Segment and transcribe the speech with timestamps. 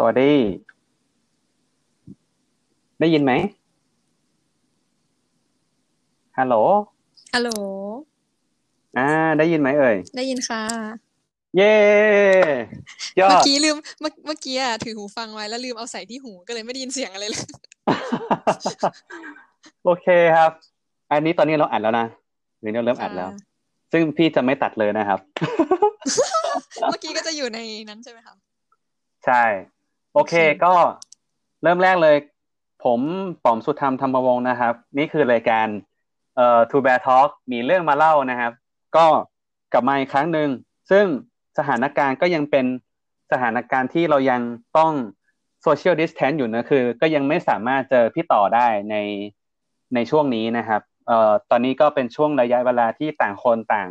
[0.00, 0.32] สวัสดี
[3.00, 3.32] ได้ยินไหม
[6.38, 6.54] ฮัลโหล
[7.34, 7.50] ฮัลโหล
[8.98, 9.08] อ่า
[9.38, 10.62] ได้ยินไหมเอ่ย ได้ยินค่ะ
[11.56, 11.74] เย้
[13.18, 17.42] ยอเมื่อดกี้ลืมเมื่อเมื่อกี้อะถือหูฟังไว้แล้วลืมเอาใส่ที่หูก็เลยไม่ได้ยินเสียงอะไรเลย
[19.84, 20.50] โอเคครับ
[21.10, 22.06] อันนี้ตอนนี้เราอัดแล้วนะ
[22.60, 23.30] หรือเราเริ่มอัดแล้ว
[23.92, 25.20] ซึ่งพี่จะไม่ตัดเลยนะครับ
[26.90, 28.34] เมื่อกี้ก็จะอยู่ในนั้นใช่ไหมคะ
[29.26, 29.44] ใช่
[30.18, 30.74] โอเคก็
[31.62, 32.16] เริ่มแรกเลย
[32.84, 33.00] ผม
[33.44, 35.66] ป๋อมสุธรรมธรรมวงศ์นะครับ นี่คือรายการ
[36.36, 38.52] เอ่อ To Bear Talk มีเรื่องมาเล่านะครับ
[38.96, 39.06] ก็
[39.72, 40.48] กลับมาอีกครั้งหนึ่ง
[40.90, 41.06] ซึ่ง
[41.58, 42.66] สถานการณ์ก็ยังเป็น
[43.32, 44.42] สถานการณ์ที่เรายัง
[44.78, 44.92] ต้อง
[45.66, 48.96] social distance อยู่นะคือ ก็ยังไม่สามารถเจอพี่ต่อได้ใน
[49.94, 53.88] ในช่วงนี้นะครับเอ่อตอนนี้ก็เป็นช่วงระยะเวลาที่ต่างคนต่าง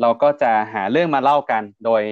[0.00, 2.02] เราก็จะหาเรื่องมาเล่ากันโดย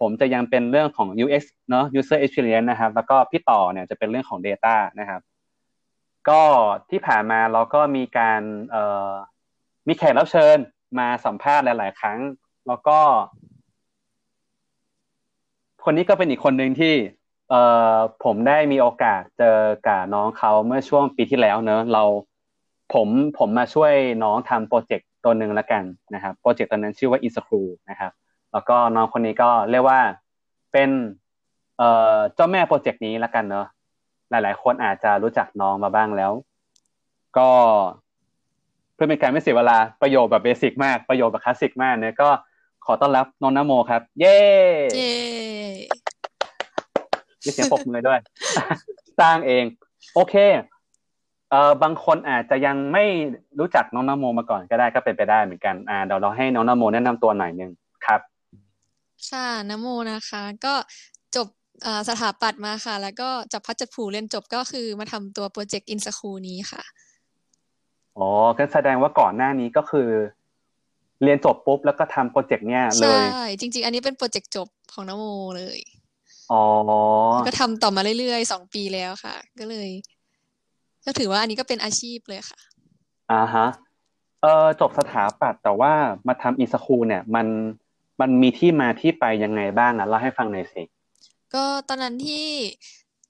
[0.00, 5.20] ผมจะยังเป็นเรื่องของ UX เนาะ user experience นะครับ แล้วก็พี่ต่อเนี่ยจะเป็นเรื่องของ data นะครับ
[6.28, 6.42] ก็
[6.90, 8.40] ที่ผ่านมาเราก็มีการ
[9.88, 10.56] มีแขกรับเชิญ
[10.98, 12.18] มาสัมภาษณ์หลาย ๆ ครั้ง
[12.68, 12.98] แล้วก็
[15.84, 16.94] คนนี้ก็เป็นอีกคนหนึ่งที่
[17.50, 17.62] เอ่
[17.94, 22.04] อผมได้มีโอกาสเจอกับน้องเขาเมื่อช่วงปีที่แล้วเนอะเรา
[22.94, 23.92] ผมผมมาช่วย
[24.24, 28.12] น้องทำโปรเจกต์ตัวหนึ่งละกันนะครับโปรเจกต์ตัวนั้นชื่อว่า e s c r e w นะครับ
[28.52, 30.00] แล้วก็น้องคนนี้ก็เรียกว่า
[30.72, 30.90] เป็น
[31.78, 33.66] เอ่อเจ้าแม่โปรเจกต์นี้ละกันเนอะ
[34.30, 36.32] หลาย ๆ คนอาจจะรู้จักน้องมาบ้างแล้ว
[37.38, 37.50] ก็
[38.94, 42.28] เพื่อเป็นการไม่เสียเวลาประโยชน์แบบ basic มากประโยชน์แบบคลาสสิกมากเนี่ยก็
[42.86, 44.38] ขอต้อนรับน้องนโมครับ เย้
[44.96, 45.12] เย้
[47.44, 48.20] มีเสียงปรบมือด้วย
[49.20, 49.64] สร้างเอง
[50.14, 50.34] โอเค
[51.50, 53.04] เอ่อบางคนอาจจะยังไม่
[53.58, 57.70] รู้จักน้องนโมมาก่อนก็ได้ก็เป็นไปได้เหมือนกัน อ่าเดี๋ยวเราให้น้องนโมแนะนำตัวหน่อยหนึ่ง
[58.06, 58.20] ครับ
[59.28, 60.74] ค่ะนโมนะคะ ก็
[61.36, 61.48] จบ
[61.86, 66.82] อ่าสถาปัตย์มาค่ะ แล้วก็จับพลัดจับผลูเรียนจบก็คือมาทำตัวโปรเจกต์ insKru นี้ค่ะ
[68.18, 68.28] อ๋อ
[68.58, 70.08] ก็แสดงว่าก่อนหน้านี้ก็คือ
[71.22, 73.22] เรียนจบปุ๊บแล้วก็ทำโปรเจกต์เนี้ยเลใช่ไหม
[73.60, 75.24] จริง ๆ อันนี้เป็นโปรเจกต์จบของนโม
[75.56, 75.78] เลย
[76.50, 76.56] อ๋อ
[77.44, 79.88] ก็ทำต่อมาเรื่อยๆสองปีแล้วค่ะ ก็เลย
[81.04, 82.58] ก็ถือว่าอันนี้ก็เป็นอาชีพเลยค่ะ
[83.30, 83.66] อ่าฮะ
[84.40, 85.92] เอ่อจบสถาปัตย์แต่ว่า
[86.26, 87.46] มาทำอีสคูลเนี่ย มัน
[88.20, 90.82] มันมีที่มาที่ไปยังไงบ้างนะเล่าให้ฟังหน่อยสิ
[91.54, 92.46] ก็ตอนนั้นที่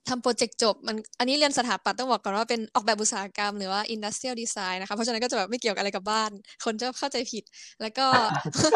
[0.09, 6.31] ทำโปรเจกต์จบมันอันนี้เรียนสถาปัตย์ต้องบอกก่อนว่าเป็นออกแบบอุตสาหกรรมหรือว่า industrial design นะคะ เพราะฉะนั้นก็จะแบบไม่เกี่ยวกับอะไรกับบ้าน
[6.65, 7.45] คนจะเข้าใจผิด
[7.83, 8.07] แล้วก็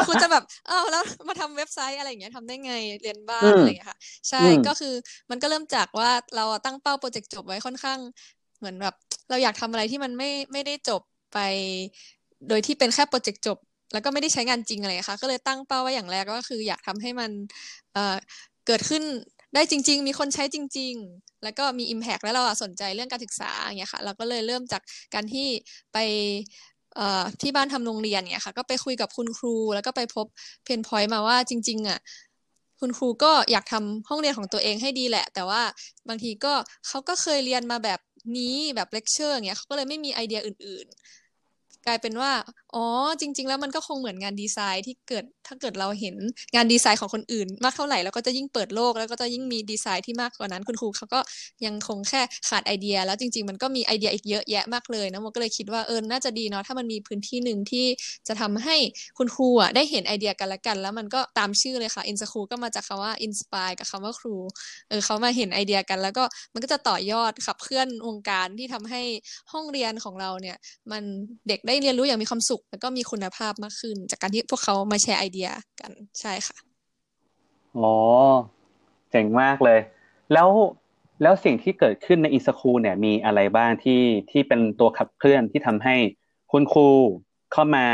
[0.08, 2.72] คุณจะแบบอ้าวแล้วมาทำเว็บไซต์อะไรอย่างเงี้ยทำได้ไง
[3.02, 3.98] เรียนบ้าอืนมอะไรอย่างเงี้ยค่ะ
[4.28, 4.94] ใช่อืมก็คือ
[5.30, 7.98] มันก็เริ่มจากว่าเราตั้งเป้าโปรเจกต์จบไว้ค่อนข้าง
[8.58, 8.94] เหมือนแบบ
[9.30, 11.02] เราอยากทำอะไรที่มันไม่ไม่ได้จบ
[11.34, 11.38] ไป
[12.48, 13.58] โดยที่เป็นแค่โปรเจกต์จบ
[13.94, 17.30] แล้วก็ไม่ได้ใช้งานจริงอะไรอะค่ะ ก็เลยตั้งเป้าไว้อย่างแรกก็คือ อยากทำให้มัน
[17.92, 18.16] เอ่อ
[18.66, 19.02] เกิดขึ้น
[19.54, 24.82] ได้จริง ๆ มีคนใช้จริง ๆ แล้วก็มี Impact แล้วเราอะสนใจเรื่องการศึกษาอย่างเงี้ยค่ะ เราก็เลยเริ่มจาก
[25.14, 25.46] การที่
[25.92, 25.98] ไป
[27.40, 30.26] ที่บ้านทำโรงเรียนเนี่ยค่ะ ก็ไปคุยกับคุณครู แล้วก็ไปพบ
[30.64, 31.98] pain point มาว่าจริง ๆ อะ
[32.80, 35.62] คุณครูก็อยากทำห้องเรียนของตัวเองให้ดีแหละ แต่ว่า
[36.08, 36.52] บางทีก็
[36.86, 38.00] เขาก็เคยเรียนมาแบบ
[38.38, 41.23] นี้แบบเลคเชอร์อย่างเงี้ยเขาก็เลยไม่มีไอเดียอื่น ๆ
[41.86, 42.32] กลายเป็นว่า
[42.74, 42.86] อ๋อ
[43.20, 46.14] จริง ๆ แล้วมันก็คงเหมือนงานดีไซน์ที่เกิดถ้าเกิดเราเห็น
[46.54, 51.20] งานดีไซน์ของคนอื่น มากเท่าไหร่เราก็จะยิ่งเปิดโลก แล้วก็จะยิ่งมีดีไซน์ที่มากกว่านั้น คุณครูเขาก็
[51.66, 57.86] ยังคงแค่ขาดไอเดีย แล้วจริง ๆ มันก็มีไอเดียอีกเยอะแยะมากเลยนะโมก็เลยคิดว่าเออน่าจะดีเนาะถ้ามันมีพื้นที่หนึ่งที่
[58.28, 58.76] จะทำให้
[59.18, 64.36] คุณครูอะได้เห็นไอเดียกันละกัน แล้วมันก็ตามชื่อเลยค่ะอินสครูก็มาจากคำว่า inspire กับคำว่าครู
[64.88, 69.02] เออเขามาเห็นไอเดียกัน แล้วก็มันก็จะต่อยอดขับเคลื่อนวงการที่ทำให้
[69.52, 70.56] ห้องเรียนของเราเนี่ย
[70.90, 71.02] มัน
[71.48, 75.48] เด็กได้ได้เรียนรู้อย่างมีความสุข แล้วก็มีคุณภาพมากขึ้น จากการที่พวกเขามาแชร์ไอเดีย
[75.80, 76.56] กันใช่ค่ะ
[77.76, 77.92] อ๋อ
[79.10, 79.80] เจ๋งมากเลย
[80.32, 80.48] แล้ว
[81.22, 85.96] แล้วสิ่งที่เกิดขึ้นใน insKru เนี่ยมีอะไรบ้างที่ที่เป็นตัวขับเคลื่อนที่ทำให้
[86.52, 86.88] คุณครู
[87.52, 87.86] เข้ามา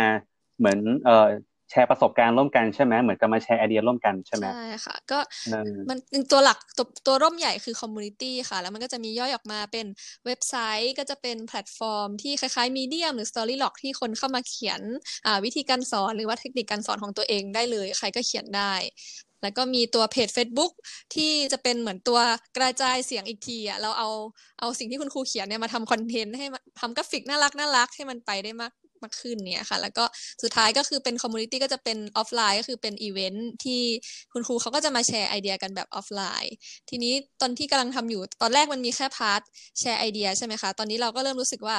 [0.58, 1.28] เหมือนเอ่อ
[1.70, 5.98] แชร์ประสบการณ์ร่วมกันใช่ไหมเหมือนกับมาแชร์ไอเดียร่วมกันใช่ไหมใช่ค่ะ ก็เออมัน
[6.32, 9.86] ตัวหลักตัวตัวร่มใหญ่คือ community ค่ะ แล้วมันก็จะมีย่อยออกมาเป็น
[10.26, 14.80] เว็บไซต์ก็จะเป็นแพลตฟอร์มที่คล้ายๆ Medium หรือ Storylog ที่คนเข้ามาเขียน
[15.26, 18.74] อ่าวิธีการสอนหรือว่าเทคนิคการสอนของตัวเองได้เลย ใครก็เขียนได้
[19.42, 20.72] แล้วก็มีตัว page Facebook
[21.14, 22.20] ที่จะเป็นเหมือนตัว
[22.56, 24.08] กระจายเสียงอีกทีอะเราเอา
[24.60, 28.72] เอาสิ่งที่คุณครูเขียนเนี่ยมาทำ content ให้มันทำกราฟิกน่ารักน่ารักให้มันไปได้มาก
[29.02, 30.04] มากขึ้นเนี่ยค่ะ แล้วก็
[30.42, 33.82] สุดท้ายก็คือเป็น community ก็จะเป็นออฟไลน์ก็คือเป็นอีเวนท์ที่
[34.32, 36.54] คุณครูเขาก็จะมา share idea กันแบบออฟไลน์
[36.90, 39.40] ทีนี้ตอนที่กำลังทำอยู่ตอนแรกมันมีแค่ part
[39.80, 41.76] share idea ใช่ไหมคะตอนนี้เราก็เริ่มรู้สึกว่า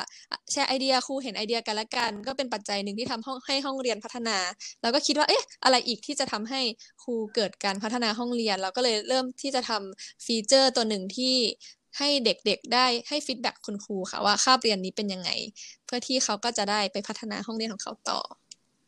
[0.51, 4.37] share idea ครูเห็นไอเดียกันและกัน ก็เป็นปัจจัยหนึ่งที่ทำห้องให้ห้องเรียนพัฒนา
[4.81, 6.61] แล้วก็คิดว่าเอ๊ะอะไรอีกที่จะทำให้
[7.03, 11.35] ครูเกิดการพัฒนาห้องเรียน เราก็เลยเริ่มที่จะทำ feature ตัวหนึ่งที่
[11.97, 15.29] ให้เด็กๆได้ให้ feedback คุณครูค่ะว่าคาบเรียนนี้เป็นยังไง
[15.85, 18.19] เพื่อที่เขาก็จะได้ไปพัฒนาห้องเรียนของเขาต่อ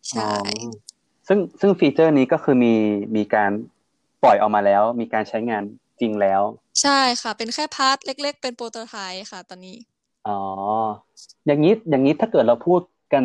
[0.09, 0.31] ใช่
[1.27, 2.73] ซึ่งซึ่ง feature นี้ก็คือมี
[3.15, 3.51] มีการ
[4.23, 5.63] ปล่อยออกมาแล้ว มีการใช้งาน
[5.99, 6.41] จริงแล้ว
[6.81, 9.77] ใช่ค่ะ เป็นแค่ part เล็ก ๆ เป็น prototype ค่ะ ตอนนี้
[10.27, 10.39] อ๋อ
[11.45, 12.81] อย่างนี้อย่างนี้ถ้าเกิดเราพูด
[13.13, 13.23] กัน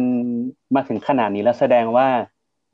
[0.75, 2.09] มาถึงขนาดนี้แล้วแสดงว่า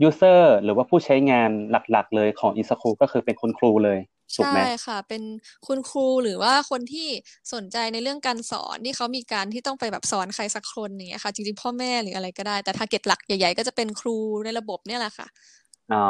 [0.03, 3.99] user หรือว่าผู้ใช้งานหลักๆ เลยของ e s c o o l ก็คือเป็นคุณครูเลย
[4.37, 5.23] ถูกไหมใช่ค่ะ เป็น
[5.67, 7.09] คุณครูหรือว่าคนที่
[7.55, 15.27] สนใจในเรื่องการสอนที่เขามีการที่ต้องไปแบบสอนใครสักคนอย่างเงี้ยค่ะ จริงๆ พ่อแม่หรืออะไรก็ได้ แต่ target หลักใหญ่ๆ ก็จะเป็นครูในระบบเนี่ยแหละค่ะ
[15.93, 16.05] อ๋อ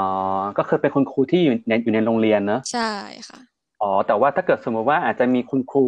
[0.59, 2.93] ก็คือเป็นคุณครูที่อยู่ในอยู่ในโรงเรียนเนอะใช่
[3.29, 3.39] ค่ะ
[3.83, 5.85] อ๋อแต่ว่าถ้าเกิดสมมติว่าอาจจะมีคุณครู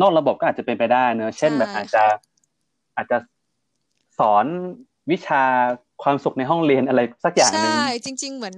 [0.00, 2.04] นอกระบบก็อาจจะเป็นไปได้เนอะเช่นแบบอาจจะ
[2.96, 3.16] อาจจะ
[4.18, 4.44] สอน
[5.10, 5.42] วิชา
[6.02, 8.56] ความสุขในห้องเรียนอะไรสักอย่างหนึ่งใช่ จริง ๆ เหมือน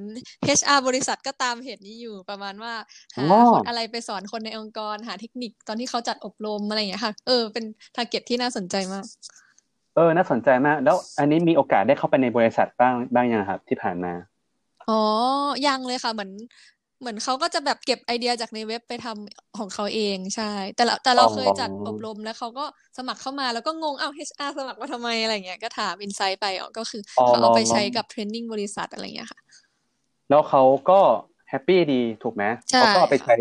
[0.58, 2.72] HR บริษัทก็ตามเพจนี้อยู่ประมาณว่า
[3.16, 7.64] หาอ๋อคนอะไรไปสอนคนในองค์กรหาเทคนิคตอนที่เขาจัดอบรมอะไรอย่างเงี้ยค่ะ เออเป็น
[7.96, 9.04] ทาร์เก็ตที่น่าสนใจมาก
[9.94, 14.12] เออ น่าสนใจมาก แล้วอันนี้มีโอกาสได้เข้าไปในบริษัทบ้างบ้างยังครับที่ผ่านมา
[14.88, 15.00] อ๋อ
[15.66, 16.30] ยังเลยค่ะ เหมือน
[17.00, 22.64] เหมือนเขาก็จะแบบเก็บไอเดียจากในเว็บไปทำของเขาเองใช่ แต่เราแต่เราอ๋อเคยจัดอบรมแล้วเขาก็
[22.98, 29.40] สมัครเข้ามาแล้วก็งงเอ้า HR สมัครมาทำไมอะไรเงี้ยก็ถามอินไซต์ไปอ๋อก็คือออเขาเอาไปใช้กับเทรนนิ่งบริษัทอะไรเงี้ยค่ะ
[30.28, 31.00] แล้วเขาก็
[31.48, 33.34] แฮปปี้ดีถูกไหมใช่เขาก็เอาไปใช้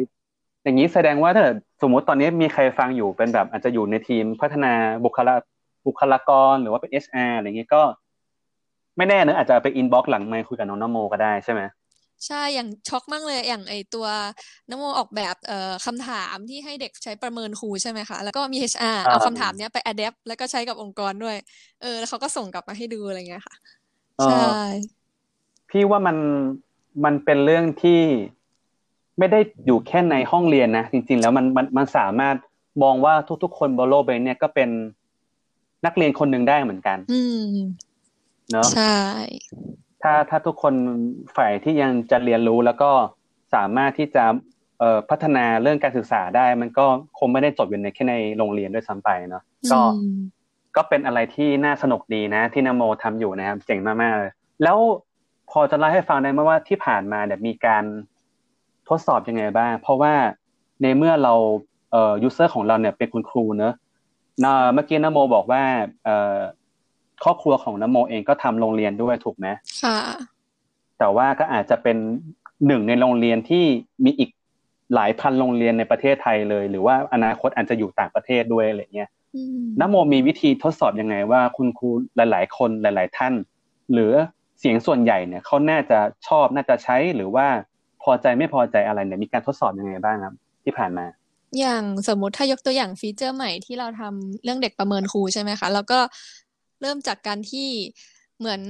[0.63, 1.43] อย่างนี้แสดงว่าถ้า
[1.81, 4.73] สมมุติตอนนี้มีใครฟังอยู่เป็นแบบอาจจะอยู่ในทีมพัฒนา
[5.05, 5.35] บุคลา
[5.87, 7.81] บุคลากรหรือว่าเป็น HR อะไรอย่างนี้ก็
[8.97, 11.61] ไม่แน่นะอาจจะไป inbox หลังไมค์คุยกับน้องนโมก็ได้ใช่ไหม
[12.27, 14.07] ใช่อย่างช็อกมากเลยอย่างไอตัว
[14.69, 21.37] นโมออกแบบเอ่อคำถามที่ให้เด็กใช้ประเมินครูใช่ไหมคะ แล้วก็มี HR เอาคำถามเนี้ยไป adapt แล้วก็ใช้กับองค์กรด้วย
[21.81, 23.55] เออ แล้วเขาก็ส่งกลับมาให้ดูอะไรเงี้ยค่ะ
[24.19, 24.55] เออใช่
[25.69, 26.17] พี่ว่ามัน
[27.05, 28.01] มันเป็นเรื่องที่
[29.19, 32.35] ไม่ได้อยู่แค่ในห้องเรียนนะ จริง ๆ แล้วมันมันมันสามารถ
[32.83, 33.13] มองว่า
[33.43, 34.69] ทุก ๆ คนบนโลกใบนี้เนี่ยก็เป็น
[35.85, 37.21] นักเรียนคนหนึ่งได้เหมือนกัน อื
[37.53, 37.55] ม
[38.51, 38.99] เนาะใช่
[40.03, 40.73] ถ้าถ้าทุกคน
[41.35, 42.91] ฝ่ายที่ยังจะเรียนรู้แล้วก็
[43.53, 44.23] สามารถที่จะ
[44.79, 46.85] เอ่อพัฒนาเรื่องการศึกษาได้ มันก็
[47.19, 50.19] คงไม่ได้จบอยู่ในแค่ในโรงเรียนด้วยซ้ำไปเนาะก็อืม
[50.75, 54.31] ก็เป็นอะไรที่น่าสนุกดีนะ ที่นโมทำอยู่นะครับเจ๋งมากๆเลย
[54.63, 54.77] แล้ว
[55.51, 57.83] พอจะเล่าให้ฟังได้ไหมว่าที่ผ่านมาเนี่ยมีการ
[58.89, 60.13] ทดสอบยังไงบ้าง เพราะว่า
[60.81, 61.33] ในเมื่อเรา
[61.91, 63.73] เอ่อ user ของเราเนี่ยเป็นคุณครูเนอะ
[64.43, 65.63] นะเมื่อกี้นโมบอกว่า
[66.03, 66.37] เอ่อ
[67.23, 69.47] ครอบครัวของนโมเองก็ทำโรงเรียนด้วยถูกไหม
[69.83, 69.99] ค่ะ
[70.99, 71.97] แต่ว่าก็อาจจะเป็น
[72.67, 73.65] หนึ่งในโรงเรียนที่
[74.05, 74.29] มีอีก
[74.95, 83.33] หลายพันโรงเรียนในประเทศไทยเลย หรือว่าอนาคตอาจจะอยู่ต่างประเทศด้วยอะไรเงี้ยอืมนโมมีวิธีทดสอบยังไงว่าคุณครูหลาย ๆ คนหลาย ๆ ท่าน
[83.93, 84.11] หรือ
[84.59, 87.47] เสียงส่วนใหญ่เนี่ยเขาน่าจะชอบน่าจะใช้หรือว่า
[88.03, 91.05] พอใจไม่พอใจอะไรเนี่ยมีการทดสอบยังไงบ้างครับที่ผ่านมา
[91.59, 95.99] อย่างสมมุติถ้ายกตัวอย่างฟีเจอร์ใหม่ที่เราทำเรื่องเด็กประเมินครูใช่ไหมคะ แล้วก็
[96.83, 97.69] เริ่มจากการที่
[98.39, 98.61] เหมือน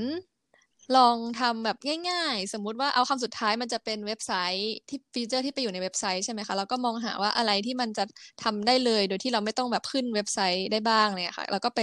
[0.97, 1.77] ลองทำแบบ
[2.09, 8.03] ง่าย ๆ สมมุติว่าเอาคำสุดท้ายมันจะเป็นเว็บไซต์ที่ฟีเจอร์ที่ไปอยู่ในเว็บไซต์ใช่ไหมคะแล้วก็มองหาว่าอะไรที่มันจะ
[8.43, 11.79] ทำได้เลย โดยที่เราไม่ต้องแบบขึ้นเว็บไซต์ได้บ้างเนี่ยค่ะแล้วก็ไป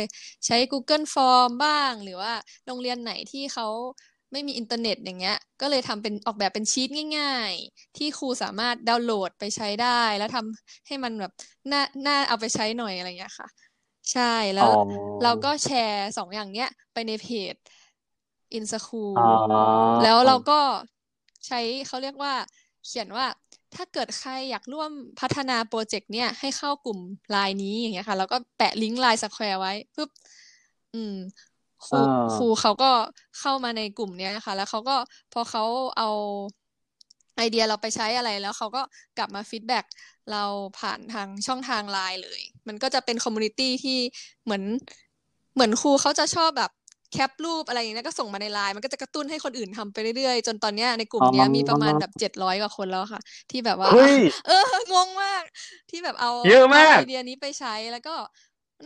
[0.47, 2.33] ใช้ Google Form บ้าง หรือว่า
[2.67, 3.67] โรงเรียนไหนที่เขา
[4.33, 6.89] ไม่มีอินเทอร์เน็ตอย่างเงี้ย ก็เลยทำเป็นออกแบบเป็นชีต
[7.19, 11.33] ง่าย ๆ ที่ครูสามารถดาวน์โหลดไปใช้ได้ แล้วทำให้มันแบบ
[11.73, 13.70] น่าน่าเอาไปใช้หน่อยอะไรเงี้ยค่ะ
[14.13, 14.23] ใช่
[14.55, 14.69] แล้วอ๋อ
[15.23, 17.55] เราก็แชร์สองอย่างเนี้ย ไปในเพจ
[18.57, 19.31] inskru อ๋อ
[20.01, 20.61] แล้วเราก็
[21.47, 22.33] ใช้เขาเรียกว่า
[22.85, 23.27] เขียนว่า
[23.75, 24.91] ถ้าเกิดใครอยากร่วม
[25.21, 27.01] พัฒนา project เนี้ยให้เข้ากลุ่ม
[27.31, 30.11] ไลน์นี้อย่างเงี้ยค่ะ แล้วก็แปะ link LINE Square ไว้ปุ๊บ
[30.93, 31.13] อืม
[31.83, 32.01] ครูอ่า
[32.35, 32.87] ครูเขาก็
[33.39, 34.93] เข้ามาในกลุ่มเนี้ยค่ะแล้วเขาก็
[35.31, 35.63] พอเขา
[35.97, 36.07] เอา
[37.41, 38.83] ไอเดียเราไปใช้อะไรแล้วเขาก็
[39.19, 39.85] กลับมา feedback
[40.33, 40.45] เรา
[40.79, 43.99] ผ่านทางช่องทางไลน์เลย มันก็จะเป็น community ที่
[44.45, 44.63] เหมือน
[45.55, 46.71] เหมือนครูเขาจะชอบแบบ
[47.13, 54.15] cap รูปอะไรอย่างเงี้ยก็ส่งมาในไลน์มันก็จะกระตุ้นให้คนอื่นทำไปเรื่อยๆ จนตอนเนี้ยในกลุ่มเนี้ยมีประมาณแบบเจ็ดร้อยกว่าคนแล้วค่ะ ที่แบบว่าเฮ้ย
[54.47, 55.43] เอองงมาก
[55.91, 58.15] ที่แบบเอาเยอะมากไอเดียนี้ไปใช้แล้วก็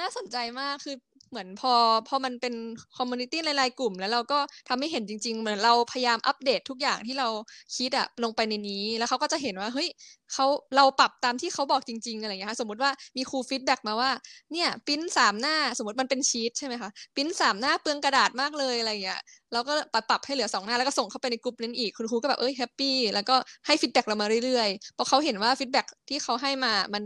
[0.01, 0.97] น่าสนใจมากคือ
[1.35, 1.75] เหมือนพอ
[2.09, 2.55] พอมันเป็น
[2.97, 4.39] community ในไลน์กลุ่ม แล้วเราก็
[4.69, 7.29] ทำให้เห็นจริง ๆ เหมือนเราพยายามอัปเดตทุกอย่างที่เรา
[7.77, 9.89] คิดอะลงไปในนี้ แล้วเขาก็จะเห็นว่าเฮ้ย
[10.33, 14.11] เขาเราปรับตามที่เขาบอกจริง ๆอะไรอย่างเงี้ยค่ะสมมติว่ามีครู feedback มาว่า
[14.53, 19.21] เนี่ยปิ้นสามหน้าสมมติมันเป็นชีตใช่ไหมคะปิ้นสามหน้าเปลืองกระดาษมากเลยอะไรอย่างเงี้ย
[19.53, 23.37] เราก็ปรับปรับให้เหลือสองหน้าแล้วก็ส่งเข้าไปในกลุ่มนั้นอีกคุณครูก็แบบเอ้ย happy แล้วก็
[23.67, 27.05] ให้ feedback เรามาเรื่อยๆเพราะเขาเห็นว่า feedback ที่เขาให้มามัน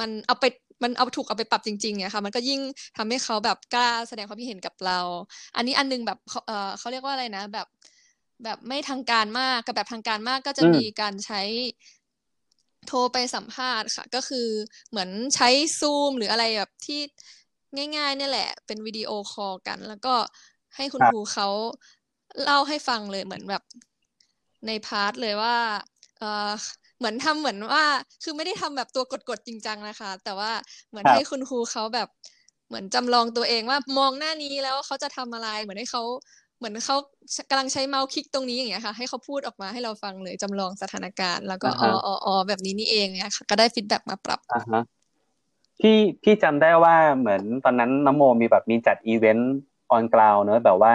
[0.00, 0.44] มันเอาไป
[0.82, 2.60] มันเอาถูกเอาไปปรับจริงๆเนี่ยค่ะ มันก็ยิ่ง
[2.96, 5.00] ทำให้เขาแบบกล้าแสดงความคิดเห็นกับเรา
[5.56, 7.66] อันนี้อันนึงแบบเออเขาเรียกว่าอะไรนะ แบบ
[8.44, 11.42] แบบไม่ทางการมากกับแบบทางการมากก็จะมีการใช้
[12.86, 14.48] โทรไปสัมภาษณ์ค่ะ ก็คือ
[14.90, 17.00] เหมือนใช้ซูมหรืออะไรแบบที่
[17.96, 20.14] ง่ายๆ เนี่ยแหละ เป็น video call กัน แล้วก็
[20.76, 21.48] ให้คุณครูเขา
[22.42, 23.62] เล่าให้ฟังเลยเหมือนแบบ
[24.66, 25.56] ใน part เลยว่า
[26.18, 26.52] เออ
[26.98, 27.84] เหมือนทำเหมือนว่า
[28.24, 30.50] คือไม่ได้ทำแบบตัวกดๆจริงจังนะคะ แต่ว่า
[30.90, 32.08] เหมือนให้คุณครูเขาแบบ
[32.68, 36.02] เหมือนจำลองตัวเองว่ามองหน้านี้แล้วเขาจะทำอะไร เหมือนให้เขา
[36.58, 36.96] เหมือนเขา
[37.50, 44.82] กำลังใช้เมาส์คลิกตรงนี้อย่างเงี้ยค่ะ ให้เขาพูดออกมาให้เราฟังเลยจำลองสถานการณ์ แล้วก็อ๋ออ๋อแบบนี้นี่เองเนี่ยค่ะ ก็ได้ feedback มาปรับอ่าฮะ
[45.80, 49.54] พี่พี่จำได้ว่าเหมือนตอนนั้นน้ำโมมีแบบมีจัดอีเวนต์
[49.90, 50.94] on ground เนอะแบบว่า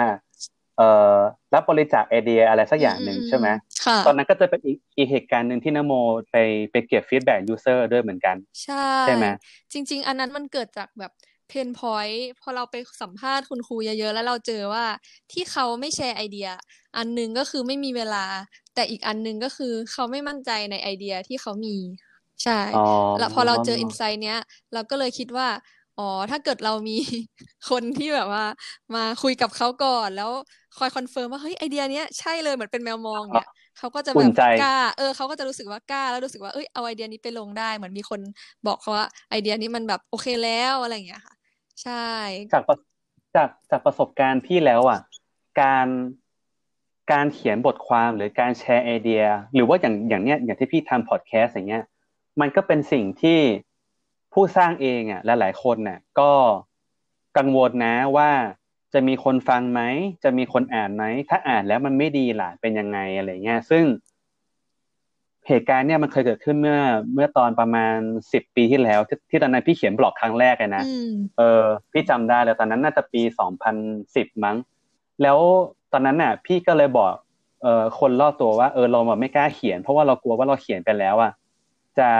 [0.76, 1.16] เอ่อ
[1.54, 3.48] รับบริจาคไอเดียอะไรสักอย่างหนึ่งใช่ไหม
[4.06, 5.92] ตอนนั้นก็จะเป็นอีกเหตุการณ์หนึ่งที่นโม
[6.30, 6.36] ไป
[6.70, 9.26] ไปเก็บ feedback user ด้วยเหมือนกัน ใช่ใช่ไหม
[9.72, 11.12] จริง ๆ อันนั้นมันเกิดจากแบบ
[11.48, 14.84] pain point พอเราไปสัมภาษณ์คุณครูเยอะๆ แล้วเราเจอว่า
[15.32, 16.48] ที่เขาไม่แชร์ไอเดีย
[16.96, 18.24] อันนึงก็คือไม่มีเวลา
[18.74, 21.76] แต่อีกอันนึงก็คือเขาไม่มั่นใจในไอเดียที่เขามี
[22.44, 22.60] ใช่
[23.18, 24.38] แล้วพอเราเจอ insight เนี้ย
[24.72, 25.48] เราก็เลยคิดว่า
[25.98, 26.96] อ๋อถ้าเกิดเรามี
[27.70, 28.44] คนที่แบบว่า
[28.94, 30.30] มาคุยกับเขาก่อนแล้ว
[30.78, 33.48] คอย confirm ว่าเฮ้ยไอเดียเนี้ยใช่เลยเหมือนเป็นแมวมองเนี่ย
[33.78, 34.30] เขาก็จะแบบ
[34.62, 38.20] กล้าเออเขาก็จะรู้สึกว่ากล้าแล้วรู้สึกว่าเอ้ยเอาไอเดียนี้ไปลงได้ เหมือนมีคน
[38.66, 41.34] บอกเขาว่าไอเดียนี้มันแบบโอเคแล้วอะไรอย่างเงี้ยค่ะ
[41.82, 42.08] ใช่
[42.52, 42.62] จาก
[43.36, 45.00] จากจากประสบการณ์พี่แล้วอะ
[45.60, 45.86] การ
[47.12, 49.22] การเขียนบทความหรือการแชร์ไอเดีย
[49.54, 51.84] หรือว่าอย่างอย่างเนี้ยอย่างที่พี่ทำพอดแคสต์อย่างเงี้ย
[52.40, 53.40] มันก็เป็นสิ่งที่
[54.32, 56.30] ผู้สร้างเองอะหลายๆคนน่ะก็
[57.38, 58.30] กังวลนะว่า
[58.94, 59.80] จะมีคนฟังไหม
[60.24, 63.84] จะมีคนอ่านไหม ถ้าอ่านแล้วมันไม่ดีล่ะ เป็นยังไงอะไรเงี้ย ซึ่ง
[65.48, 66.78] เหตุการณ์เนี่ยมันเคยเกิดขึ้นเมื่อ
[67.14, 67.96] เมื่อตอนประมาณ
[68.32, 70.84] สิบปีที่แล้วที่ที่ตอนนั้นพี่เขียนบล็อกครั้งแรกเลยนะ
[71.38, 73.76] เออ พี่จำได้เลยตอนนั้นน่าจะปีสองพัน
[74.16, 74.56] สิบมั้ง
[75.22, 75.38] แล้ว
[75.92, 77.12] ตอนนั้นน่ะ พี่ก็เลยบอก
[77.62, 81.32] เออคนรอบตัวว่าเออเราแบบไม่กล้าเขียน เพราะว่าเรากลัวว่าเราเขียนไปแล้วอะ
[81.98, 82.10] จะ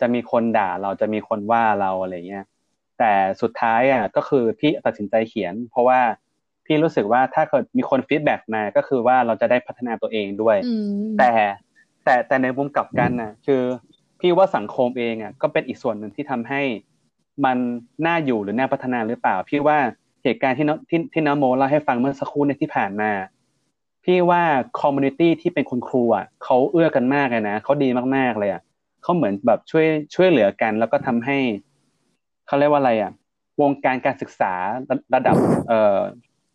[0.00, 2.44] จะมีคนด่าเราจะมีคนว่าเราอะไรเงี้ย
[2.98, 3.12] แต่
[3.42, 6.00] สุดท้ายอะก็คือพี่ตัดสินใจเขียน เพราะว่า
[6.66, 10.56] พี่รู้สึกว่าถ้าเกิดมีคนฟีดแบ็กมาก็คือว่าเราจะได้พัฒนาตัวเองด้วย
[11.18, 11.32] แต่
[12.04, 13.62] แต่แต่ในมุมกลับกันน่ะคือ
[14.20, 16.62] พี่ว่าสังคมเองอะก็เป็นอีกส่วนหนึ่งที่ทำให้
[17.44, 17.58] มัน
[18.06, 19.78] น่าอยู่หรือน่าพัฒนาหรือเปล่า พี่ว่า
[20.24, 23.10] เหตุการณ์ที่นที่ที่น้องโมเล่าให้ฟังเมื่อสักครู่ในที่ผ่านมา
[24.04, 24.42] พี่ว่า
[24.80, 28.62] community ที่เป็นคุณครูอะเขาเอื้อกันมากเลยนะเขาดีมากๆเลยอะ
[29.02, 31.38] เขาเหมือนแบบช่วยช่วยเหลือกัน แล้วก็ทำให้
[32.46, 33.12] เขาเรียกว่าอะไรอะ
[33.60, 34.52] วงการการศึกษา
[35.14, 35.36] ระดับ
[35.68, 36.00] เอ่อ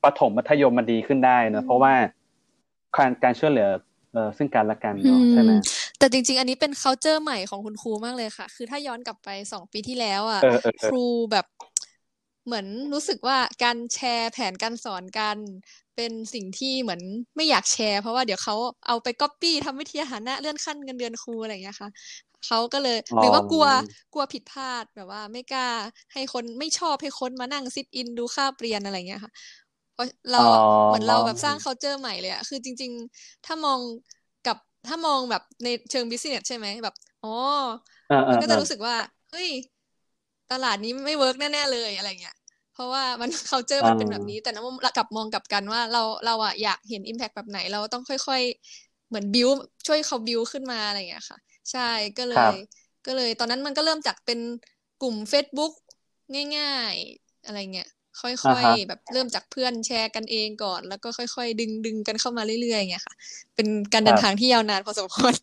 [0.03, 1.93] ประถมมัธยมมันดีขึ้นได้นะเพราะว่า
[2.97, 3.69] การการช่วยเหลือ
[4.13, 5.51] เออซึ่งกันและกันเนาะใช่ไหม
[5.99, 10.41] แต่จริง ๆ อันนี้เป็น culture ใหม่ของคุณครูมากเลยค่ะ คือถ้าย้อนกลับไปสองปีที่แล้วอะ
[10.85, 11.45] ครูแบบ
[12.45, 15.37] เหมือนรู้สึกว่าการแชร์แผนการสอนกัน
[15.95, 17.01] เป็นสิ่งที่เหมือน
[17.35, 18.55] ไม่อยากแชร์ เพราะว่าเดี๋ยวเขา
[18.87, 21.89] เอาไปก๊อปปี้ทำวิทยฐานะเลื่อนขั้นเงินเดือนครูอะไรอย่างเงี้ยค่ะ
[22.47, 23.65] เขาก็เลย หรือว่ากลัว
[24.13, 25.69] กลัวผิดพลาดแบบว่า ไม่กล้า
[26.13, 29.31] ให้คนไม่ชอบให้คนมานั่ง sit in ดูคาบเรียนอะไรเงี้ยค่ะ
[29.93, 30.43] เพราะเรา
[30.87, 33.79] เหมือนเราแบบสร้าง culture ใหม่เลยอะคือจริง ๆ ถ้ามอง
[34.47, 34.57] กับ
[34.87, 37.29] ถ้ามองแบบในเชิง business ใช่ไหมแบบอ๋อ
[38.29, 38.95] มันก็จะรู้สึกว่า
[39.31, 39.49] เฮ้ย
[40.51, 42.35] ตลาดนี้ไม่เวิร์กแน่ๆเลยอะไรเงี้ย
[42.73, 48.41] เพราะว่ามัน culture มันเป็นแบบนี้ แต่น้ำกลับมองกลับกันว่าเราเราอะอยากเห็น impact แบบไหน เราต้องค่อย
[48.77, 49.49] ๆ เหมือนบิว
[49.87, 51.37] ช่วยเขาบิวขึ้นมาอะไรเงี้ยค่ะ
[51.71, 52.55] ใช่ก็เลย
[53.05, 54.39] ก็เลย ตอนนั้นมันก็เริ่มจากเป็น
[55.01, 55.73] กลุ่ม Facebook
[56.57, 57.89] ง่ายๆ อะไรเงี้ย
[58.21, 63.15] ค่อยๆแบบเริ่มจากเพื่อนแชร์กันเองก่อน แล้วก็ค่อย ๆ ดึงดึงกันเข้ามาเรื่อยๆเงี้ยค่ะ
[63.55, 65.33] เป็นการเดินทางที่ยาวนานพอสมควร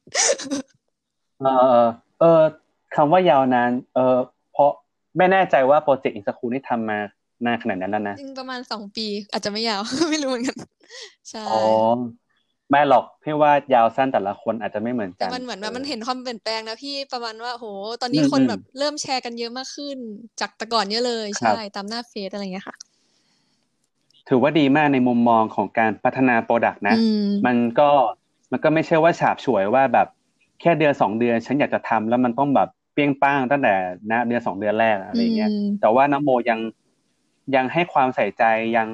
[1.40, 1.46] เอ
[1.82, 1.84] อ
[2.20, 2.40] เออ
[2.96, 4.16] คำว่ายาวนาน เออ
[4.52, 4.70] เพราะ
[5.16, 6.98] ไม่แน่ใจว่าโปรเจกต์อินสคูลนี่ทำมา
[7.46, 10.56] นานขนาดนั้นแล้วนะจริงประมาณสองปี อาจจะไม่ยาว ไม่รู้เหมือนกัน
[11.30, 11.44] ใช่
[12.70, 17.66] ไม่หรอกพี่ว่ายาวสั้นแต่ละคนอาจจะไม่เหมือนกันแต่มันเหมือนแบบมันเห็นความเปลี่ยนแปลงนะพี่ประมาณว่าโห
[18.02, 19.96] ตอนนี้คนแบบเริ่มแชร์กันเยอะมากขึ้น
[20.40, 22.76] จากแต่ก่อนเยอะเลยใช่ตามหน้าเฟซอะไรเงี้ยค่ะ
[24.28, 26.96] ถือว่าดีมากในมุมมองของการพัฒนา product นะ
[27.46, 27.90] มันก็
[28.52, 30.08] มันก็ไม่ใช่ว่าฉาบฉวยว่าแบบ
[30.60, 33.74] แค่เดือนสองเดือนฉันอยากจะทำแล้วมันต้องแบบเปี้ยงป้างตั้งแต่
[34.10, 36.58] นะเดือนสองเดือนแรกอะไรเงี้ยแต่ว่าน้ำโมยัง
[37.56, 38.44] ยังให้ความใส่ใจ
[38.76, 38.88] ยัง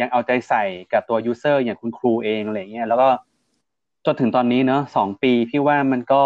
[0.00, 3.08] ยังเอาใจใส่กับตัว user อย่างคุณครูเองอะไรเงี้ยแล้วก็
[4.06, 6.22] จนถึงตอนนี้เนอะสองปีพี่ว่ามันก็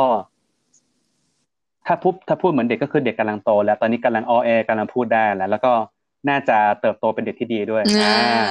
[1.86, 5.72] ถ้าพูดถ้าพูดเหมือนเด็กก็คือเด็กกำลังโต แล้วตอนนี้กำลังอ้อแอ้กำลังพูดได้แล้ว แล้วก็
[6.28, 8.44] น่าจะเติบโตเป็นเด็กที่ดีด้วยอ่า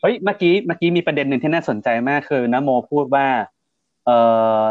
[0.00, 3.26] เฮ้ยเมื่อกี้เมื่อกี้มีประเด็นหนึ่งที่น่าสนใจมากคือนโมพูดว่า
[4.06, 4.18] เอ่
[4.62, 4.64] อ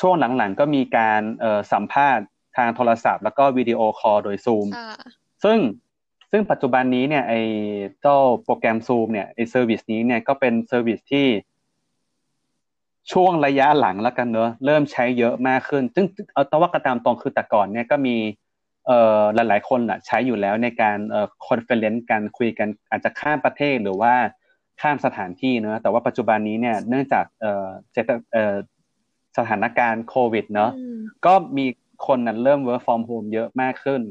[0.00, 2.24] ช่วงหลังๆก็มีการเอ่อสัมภาษณ์
[2.56, 4.66] ทางโทรศัพท์ แล้วก็ video call โดยซูม
[5.44, 5.58] ซึ่ง
[6.30, 7.34] ซึ่งปัจจุบันนี้เนี่ยไอ
[8.00, 11.26] เจ้าโปรแกรมซูมเนี่ยไอ service นี้เนี่ยก็เป็น service ที่
[13.12, 18.16] ช่วงระยะหลังแล้วกันเนอะเริ่มใช้เยอะมากขึ้น ซึ่งเอาแต่ว่ากันตามตรงคือแต่ก่อนเนี่ยก็มี
[18.86, 24.14] เอ่อหลาย ๆ คนอะใช้อยู่แล้วในการเอ่อ conference การคุยกันอาจจะข้ามประเทศหรือว่า
[24.80, 27.68] ข้ามสถานที่เนอะแต่ว่าปัจจุบันนี้เนี่ยเนื่องจากเอ่อ
[28.32, 28.56] เอ่อ
[29.38, 30.70] สถานการณ์โควิดเนอะ
[31.26, 31.66] ก็มี
[32.06, 34.02] คนนั้นเริ่ม work from home เยอะมากขึ้น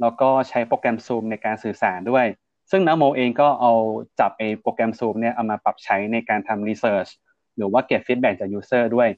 [0.00, 2.26] แล้วก็ใช้โปรแกรม Zoom ในการสื่อสารด้วย
[2.70, 3.72] ซึ่งนโมเองก็เอา
[4.20, 7.10] จับไอ้โปรแกรม Zoom เนี่ยเอามาปรับใช้ในการทำ research
[7.56, 9.08] หรือว่าเก็บ feedback จาก user ด้วย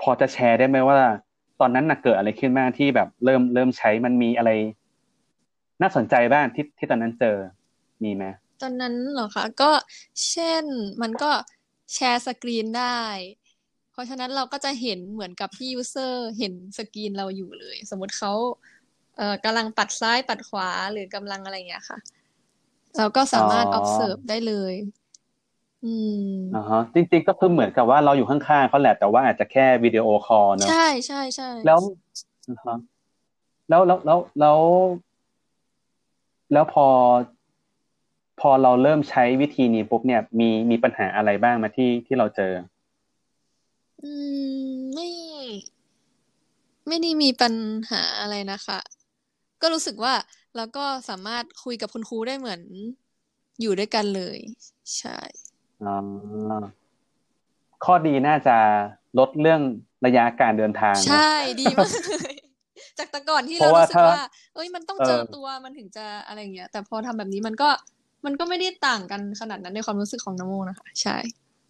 [0.00, 0.98] พอจะแชร์ได้ไหมว่า
[1.60, 4.50] ตอนนั้นน่ะเกิดอะไรขึ้นบ้างที่แบบเริ่มเริ่มใช้มันมีอะไร
[5.82, 7.36] น่าสนใจบ้างที่ที่ตอนนั้นเจอ
[8.04, 8.24] มีไหม
[8.62, 9.70] ตอนนั้นเหรอคะก็
[10.28, 10.64] เช่น
[11.02, 11.30] มันก็
[11.94, 13.00] share screen ได้
[13.92, 18.32] เพราะฉะนั้นเราก็จะเห็นเหมือนกับที่ user เห็นสกรีนเราอยู่เลย สมมติเขา
[19.18, 21.98] เอ่อกำลังปัดซ้ายปัดขวาหรือกำลังอะไรอย่างเงี้ยค่ะ
[22.96, 24.74] เราก็สามารถ observe ได้เลย
[25.84, 31.80] อืมอ่าฮะจริง ๆ ก็คือเหมือนกับว่าเราอยู่ข้างๆเขาแหละแต่ว่าอาจจะแค่วิดีโอคอลเนอะใช่ใช่ใช่แล้ว
[33.68, 34.58] แล้วแล้วแล้วแล้ว
[36.52, 36.86] แล้วพอ
[38.40, 42.52] พอเราเริ่มใช้วิธีนี้ปุ๊บเนี่ยมีมีปัญหาอะไรบ้างมาที่ที่เราเจอ
[44.02, 44.12] อื
[44.68, 45.08] มไม่
[46.86, 47.54] ไม่ได้มีปัญ
[47.90, 48.78] หาอะไรนะคะ
[49.62, 50.14] ก็รู้สึกว่า
[50.56, 52.60] เราก็สามารถคุยกับคุณครูได้เหมือน
[53.60, 54.38] อยู่ด้วยกันเลย
[54.98, 55.18] ใช่
[55.84, 55.96] อ๋อ
[57.84, 58.56] ข้อดีน่าจะ
[59.18, 59.60] ลดเรื่อง
[60.06, 62.34] ระยะการเดินทาง ใช่ดีมากเลย
[62.98, 64.22] จากแต่ก่อนที่เรารู้สึกว่า
[64.54, 67.68] เอ้ยมันต้องเจอตัวมันถึงจะอะไรเงี้ย แต่พอทำแบบนี้มันก็
[68.26, 71.16] มันก็ไม่ได้ต่างกันขนาดนั้นในความรู้สึกของนโมนะคะ ใช่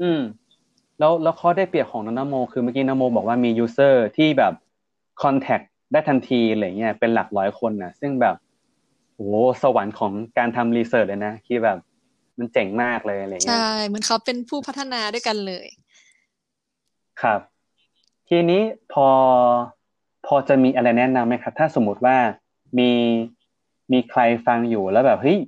[0.03, 0.21] อืม
[0.99, 4.53] แล้วแล้วข้อได้เปรียบของนโม คือเมื่อกี้นโมบอกว่ามี user ที่แบบ
[5.23, 5.61] contact
[5.93, 8.37] ได้ทันทีอะไรเงี้ยเป็นหลักร้อยคนนะซึ่งแบบ
[9.15, 9.31] โอ้
[9.63, 11.79] สวรรค์ของการทำ research เลยนะคือแบบ
[12.39, 15.67] มันเจ๋งมากเลยอะไรเงี้ยใช่เหมือนเขาเป็นผู้พัฒนาด้วยกันเลย
[17.23, 17.41] ครับ
[18.29, 19.09] ทีนี้พอ
[20.27, 22.17] พอจะมีอะไรแนะนำไหมครับ ถ้าสมมติว่า
[22.79, 22.91] มี
[23.93, 25.39] มีใครฟังอยู่แล้วแบบเฮ้ย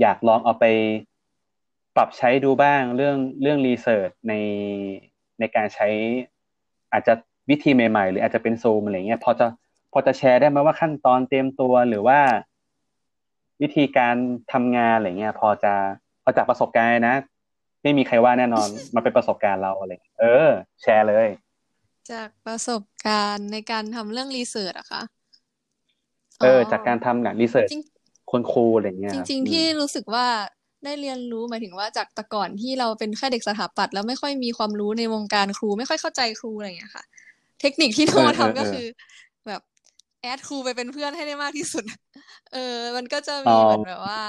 [0.00, 0.64] อยากลองเอาไป
[1.96, 4.34] ปรับใช้ดูบ้างเรื่องเรื่อง research ใน
[5.38, 5.88] ในการใช้
[6.92, 7.14] อาจจะ
[7.50, 9.65] วิธีใหม่ๆ หรืออาจจะเป็นซูมอะไรเงี้ยพอจะพ
[9.96, 12.18] อจะแชร์ได้ไหมว่าขั้นตอนเตรียมตัวหรือว่า
[13.62, 14.16] วิธีการ
[14.52, 15.74] ทำงานอะไรเงี้ย พอจะ
[16.22, 17.16] พอจากประสบการณ์นะ
[17.82, 20.48] ไม่มีใครว่าแน่นอนมาเป็นประสบการณ์เราอะไรเออ
[20.82, 21.28] แชร์เลย
[22.12, 25.02] จากประสบการณ์ในการทำเรื่องรีเสิร์ชอะคะ
[26.40, 27.68] เออ จากการทำหนังรีเสิร์ช
[28.30, 30.26] คนครูอะไรเงี้ยจริง ๆ ที่รู้สึกว่า
[30.84, 37.04] ได้เรียนรู้หมายถึงว่าจากแต่ก่อนที่เราเป็นแค่เด็กสถาปัตย์แล้วไม่ค่อยมีความรู้ในวงการครู ไม่ค่อยเข้าใจครูอะไรอย่างเงี้ยค่ะ
[37.60, 38.86] เทคนิคที่โทรทำก็คือ
[40.26, 41.84] แบบแอดครูไปเป็นเพื่อนให้ได้มากที่สุด
[42.52, 44.20] เออ มันก็จะมีเหมือนแบบว่า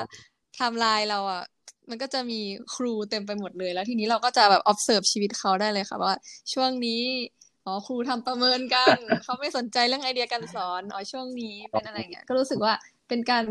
[0.60, 1.44] ทำลายเราอะ
[1.90, 2.40] มันก็จะมี
[2.76, 6.14] ครูเต็มไปหมดเลย แล้วทีนี้เราก็จะแบบ observe ชีวิตเขาได้เลยค่ะว่า
[6.54, 7.02] ช่วงนี้
[7.66, 12.74] อ๋อ ครูทำประเมินกัน เขาไม่สนใจเรื่องไอเดียการสอน อ๋อ ช่วงนี้เป็นอะไรเงี้ย ก็รู้สึกว่า
[13.10, 13.44] เป็นการ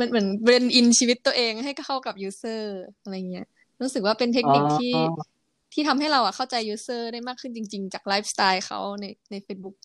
[0.00, 3.46] มันเหมือน blend in ชีวิตตัวเองให้เข้ากับ user อะไรเงี้ย
[3.82, 4.94] รู้สึกว่าเป็นเทคนิคที่
[5.72, 9.76] ที่ทำให้เราอะเข้าใจ user ได้มากขึ้นจริง ๆ จากไลฟ์สไตล์เขาในใน Facebook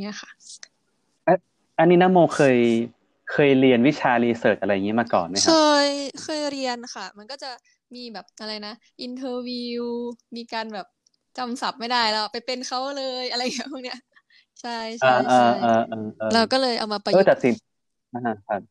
[0.00, 0.30] เนี่ยค่ะ
[1.78, 2.58] อันนี้นโมเคย
[3.32, 5.52] เคยเรียนวิชา research อะไรอย่างนี้มาก่อนไหมครับเค
[5.86, 5.88] ย
[6.22, 7.50] เคยเรียนค่ะ มันก็จะ
[7.94, 9.84] มีแบบอะไรนะ interview
[10.36, 10.86] มีการแบบ
[11.38, 13.98] จำศัพท์ไม่ได้แล้วไปเป็นเขาเลยอะไรอย่างเงี้ยพวกเนี้ย
[14.60, 15.48] ใช่ใช่ใช่
[16.34, 17.54] เราก็เลยเอามาประยุกต์แต่สิ่ง
[18.48, 18.62] ครับ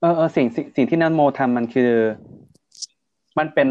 [0.00, 1.92] เออเออสิ่งสิ่งสิ่งที่นันโมทำมันคือ
[3.38, 3.68] มันเป็น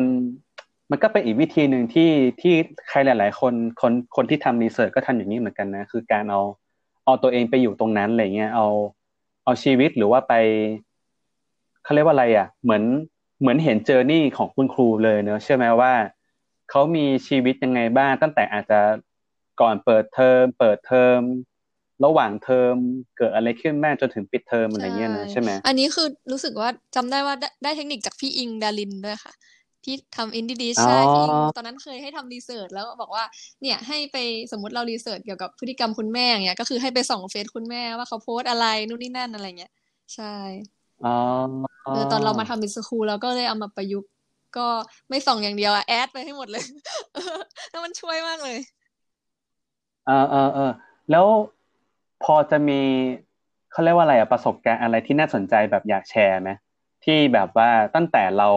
[0.91, 2.53] มันก็เป็นอีกวิธีหนึ่งที่ที่
[2.89, 6.41] ใครหลาย ๆ คนคนคนที่ทำรีเสิร์ชก็ทำอย่างนี้เหมือนกันนะ คือการเอา
[7.09, 8.67] เอาตัวเองไปอยู่ตรงนั้นอะไรเงี้ยเอา
[9.43, 10.33] เอาชีวิตหรือว่าไป
[11.83, 12.83] เขาเรียกว่าอะไรอะ เหมือน
[13.39, 15.93] เหมือนเห็นเจอร์นี่ของคุณครูเลยเนอะเชื่อไหมว่า
[16.69, 18.79] เขามีชีวิตยังไงบ้างตั้งแต่อาจจะ
[19.61, 21.19] ก่อนเปิดเทอมเปิดเทอม
[22.05, 22.73] ระหว่างเทอม
[23.17, 29.33] เกิดอะไรขึ้นบ้างจนถึงปิดเทอมอะไรเงี้ยนะใช่ไหมอันนี้คือรู้สึกว่าจำได้ว่าได้เทคนิคจากพี่อิงดารินด้วยค่ะ
[29.85, 33.23] ที่ทำ Indy Dish ใช่พี่อิงตอนนั้นเคยให้ทำ research แล้วบอกว่า
[33.61, 34.17] เนี่ยให้ไป
[34.51, 39.71] สมมติเรา research เกี่ยวกับพฤติกรรมคุณแม่เงี้ยก็คือให้ไปส่องเฟซคุณแม่ว่าเขาโพสอะไรนู่นนี่นั่นอะไรเงี้ย
[40.15, 40.35] ใช่
[41.05, 41.15] อ๋อ
[41.93, 44.11] เออตอนเรามาทำ inskru เราก็เลยเอามาประยุกต์
[44.57, 44.67] ก็
[45.09, 46.65] ไม่ส่องอย่างเดียวอะ add ไปให้หมดเลย
[47.69, 48.57] แล้วมันช่วยมากเลย
[50.05, 50.71] เออเออเออ
[51.11, 51.25] แล้ว
[52.23, 52.81] พอจะมี
[53.71, 56.49] เขาเรียกว่าอะไรอะประสบการณ์อะไรที่น่าสนใจแบบอยากแชร์ไหม
[57.05, 58.49] ที่แบบว่าตั้งแต่เรา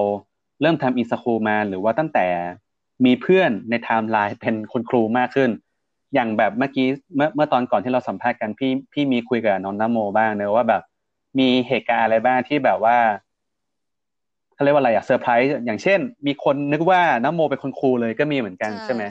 [0.62, 2.26] เริ่มทำ inskru มาหรือว่าตั้งแต่
[3.04, 5.50] มีเพื่อนในไทม์ไลน์เป็นคุณครูมากขึ้น
[6.14, 10.82] อย่างแบบเมื่อกี้เมื่อเมื่อตอนก่อนที่เราสัมภาษณ์กันพี่พี่มีคุยกับน้องนโมบ้างเนอะว่าแบบ
[11.38, 12.96] มีเหตุการณ์อะไรบ้างที่แบบว่า
[14.54, 19.04] เขาเรียกว่าอะไรอะเซอร์ไพรส์อย่างเช่น มีคนนึกว่านโมเป็นคุณครูเลยก็มีเหมือนกันใช่ไหม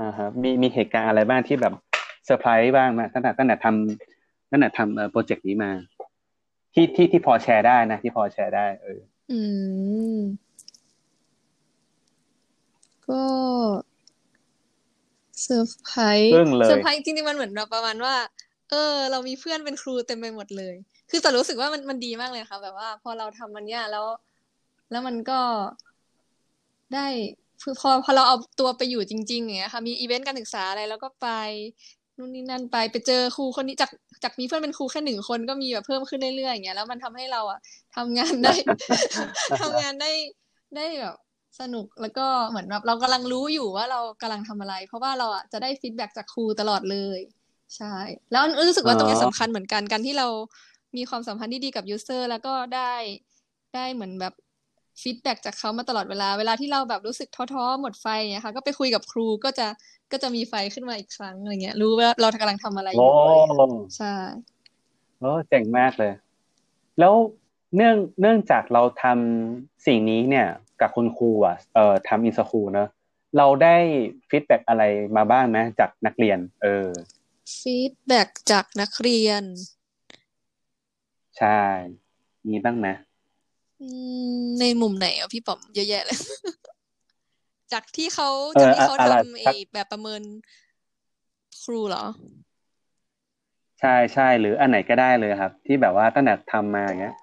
[0.00, 1.74] อ่าฮะมีมีเหตุการณ์อะไรบ้างที่แบบ
[2.24, 5.70] เซอร์ไพรส์บ้างไหมตั้งแต่ตั้งแต่ทำตั้งแต่ทำ project นี้มา
[6.74, 9.40] ที่ที่ที่พอแชร์ได้นะ ที่พอแชร์ได้ เออ อื
[10.16, 10.18] ม
[13.08, 13.22] ก็
[15.42, 18.14] surprise surprise จริงๆมันเหมือนแบบประมาณว่า
[18.70, 20.74] เออ เรามีเพื่อนเป็นครูเต็มไปหมดเลย
[21.10, 24.06] คือแต่รู้สึกว่ามันมันดีมากเลยค่ะ แบบว่า พอเราทำมันเนี้ยแล้ว
[24.90, 25.40] แล้วมันก็
[26.94, 27.06] ได้
[27.62, 31.28] คือพอพอเราเอาตัวไปอยู่จริงๆอย่างเงี้ยค่ะมีอีเวนต์การศึกษาอะไรแล้วก็ไป
[32.20, 33.90] นู่นนี่นั่นไปไปเจอครูคนนี้จาก
[34.24, 37.58] จากมีเพื่อนเป็นครูแค่หนึ่งคนก็มีแบบเพิ่มขึ้นเรื่อยๆอย่างเงี้ยแล้วมันทำให้เราอะ
[37.96, 38.54] ทำงานได้
[39.60, 40.12] ทำงานได้
[40.76, 41.16] ได้แบบ
[41.60, 47.20] สนุกแล้วก็เหมือนแบบเรากำลังรู้อยู่ว่าเรากำลังทำอะไร เพราะว่าเราอะจะได้ feedback จากครูตลอดเลย
[47.76, 47.94] ใช่
[48.32, 50.28] แล้วรู้สึกว่าตรงนี้สำคัญเหมือนกันการที่เรา
[50.96, 52.94] มีความสัมพันธ์ที่ดีกับ user แล้วก็ได้
[53.74, 54.34] ได้เหมือนแบบ
[55.02, 59.66] feedback จากเขามาตลอดเวลา เวลาที่เราแบบรู้สึกท้อๆ หมดไฟเนี่ยค่ะก็ไปคุยกับครูก็จะ
[60.12, 63.12] ก็จะมีไฟขึ้นมาอีกครั้งอะไรเงี้ย รู้ว่าเรากำลังทำอะไรอยู่
[63.96, 64.14] ใช่
[65.18, 66.12] โอ้เจ๋งมากเลย
[66.98, 67.14] แล้ว
[67.76, 70.46] เนื่องเนื่องจากเราทำสิ่งนี้เนี่ย
[70.80, 72.88] กับคุณครูอะเอ่อทำ insKru เนอะ
[73.36, 73.76] เราได้
[74.28, 74.82] feedback อะไร
[75.16, 76.86] มาบ้างไหมจากนักเรียน เออ
[77.60, 79.42] feedback จากนักเรียน
[81.38, 81.60] ใช่
[82.48, 82.88] มีบ้างไหม
[84.60, 86.18] ในมุมไหนอะพี่ป๋อมเยอะแยะเลย
[87.72, 88.28] จากที่เขา
[88.60, 90.22] จากที่เขาทำไอ้แบบประเมิน
[91.62, 92.04] ครูเหรอ
[93.80, 97.14] ใช่ใช่หรืออันไหนก็ได้เลยครับ ที่แบบว่าตั้งแต่ทำมาอย่างเงี้ย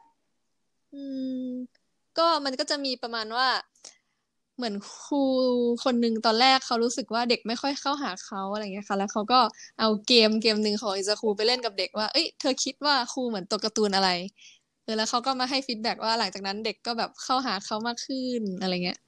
[0.94, 1.04] อื
[1.40, 1.44] ม
[2.18, 3.48] ก็มันก็จะมีประมาณว่า
[4.58, 5.24] เหมือนครู
[5.84, 9.40] คนหนึ่งตอนแรกเขารู้สึกว่าเด็กไม่ค่อยเข้าหาเขาอะไรเงี้ยค่ะ แล้วเขาก็
[9.80, 14.10] เอาเกมเกมหนึ่งของอิซาครูไปเล่นกับเด็กว่า เอ้ยเธอคิดว่าครูเหมือนตัวการ์ตูนอะไร
[14.88, 19.00] เออแล้วเขาก็มาให้ฟีดแบ็ว่าหลังจากนั้นเด็กก็แบบเข้าหาเขามากขึ้นอะไรเงี้ย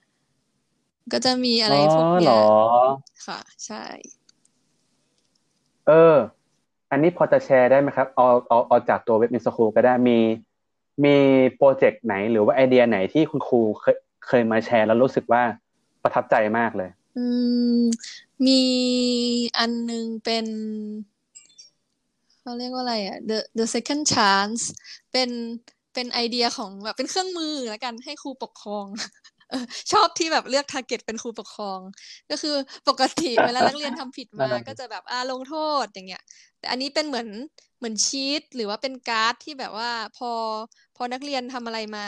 [1.13, 2.41] ก็จะมีอะไรพวกเนี้ย
[3.25, 3.83] ค่ะ ใช่
[5.87, 6.15] เออ
[6.91, 10.17] อันนี้พอจะแชร์ได้ไหมครับ เอาเอาเอาจากตัวเว็บมิสคูก็ได้มี
[11.03, 11.15] มี
[11.55, 15.41] โปรเจกต์ไหนหรือว่าไอเดียไหนที่คุณครูเคยเคยมาแชร์แล้วรู้สึกว่า
[16.03, 17.25] ประทับใจมากเลย อื
[17.79, 17.81] ม
[18.45, 18.61] มี
[19.57, 20.45] อันนึงเป็น
[22.49, 24.61] เขาเรียกว่าอะไรอะ the the second chance
[25.11, 25.29] เป็น
[25.93, 28.85] เป็นไอเดียของแบบเป็นเครื่องมือแล้วกันให้ครูปกครอง
[29.91, 31.79] ชอบที่แบบเลือก target เป็นครูปกครอง
[32.29, 32.55] ก็คือ
[32.89, 36.23] ปกติเวลานักเรียนทำผิดมาก็จะแบบอาลงโทษอย่างเงี้ย
[36.59, 37.27] แต่อันนี้เป็นเหมือน
[37.77, 40.31] เหมือนชีตหรือว่าเป็นการ์ดที่แบบว่าพอ
[40.95, 42.07] พอนักเรียนทำอะไรมา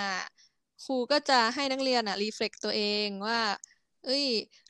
[0.86, 3.40] ครูก็จะให้นักเรียนอะ reflect ตัวเองว่า
[4.06, 4.26] เอ้ย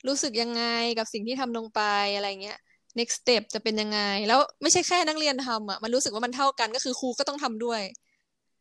[0.06, 0.62] รู้สึกยังไง
[0.98, 1.80] กับสิ่งที่ทำลงไป
[2.14, 2.58] อะไรเงี้ย
[2.98, 7.82] next step จะเป็นยังไง แล้วไม่ใช่แค่นักเรียนทำอะมันรู้สึกว่ามันเท่ากันก็คือครูก็ต้องทำด้วย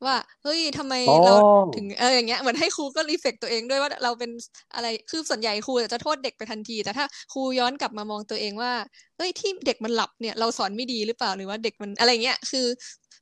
[0.05, 0.93] ว่าเฮ้ยทำไม
[1.25, 1.33] เรา
[1.75, 4.31] ถึงเอออย่างเงี้ยเหมือนให้ครูก็รีเฟกตัวเองด้วยว่าเราเป็น
[4.75, 8.73] อะไรคือส่วนใหญ่ครูจะโทษเด็กไปทันที แต่ถ้าครูย้อนกลับมามองตัวเองว่า
[9.17, 12.65] เฮ้ยที่เด็กมันหลับเนี่ยเราสอนไม่ดีหรือเปล่าหรือว่าเด็กมันอะไรเงี้ยคือ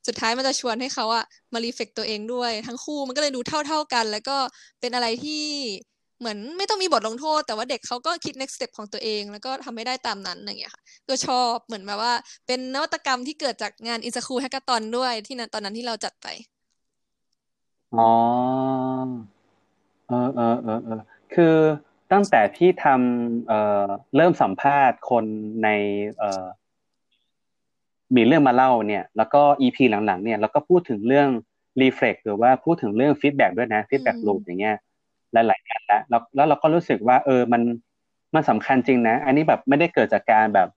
[0.06, 4.36] สุดท้ายมันจะชวนให้เขาอะมารีเฟกตัวเองด้วย ทั้งคู่มันก็เลยดูเท่าๆกัน แล้วก็
[4.80, 5.44] เป็นอะไรที่
[6.20, 12.12] เหมือนไม่ต้องมีบทลงโทษ แต่ว่าเด็กเขาก็คิด next step ของตัวเอง แล้วก็ทำไม่ได้ตามนั้นอย่างเงี้ยค่ะก็ชอบเหมือนแบบว่า
[12.46, 16.26] เป็นนวัตกรรมที่เกิดจากงาน insKru hackathon ด้วยที่นั้นตอนนั้นที่เราจัดไป
[17.96, 18.10] อ๋อ
[20.08, 21.00] เออเออเออเออ
[21.34, 21.54] คือ
[22.12, 25.24] ตั้งแต่ที่ทำเอ่อเริ่มสัมภาษณ์คน
[25.64, 25.68] ใน
[26.18, 26.44] เอ่อ
[28.16, 31.28] มีเรื่องมาเล่าเนี่ย แล้วก็ EP หลังๆเนี่ย แล้วก็พูดถึงเรื่อง
[31.80, 34.76] reflect หรือว่าพูดถึงเรื่อง feedback ด้วยนะ feedback loop อย่างเงี้ย
[35.32, 37.62] หลายๆกันแล้วแล้วแล้วเราก็รู้สึกว่า เออมัน
[38.34, 40.68] มันสำคัญจริงนะ อันนี้แบบไม่ได้เกิดจากการแบบ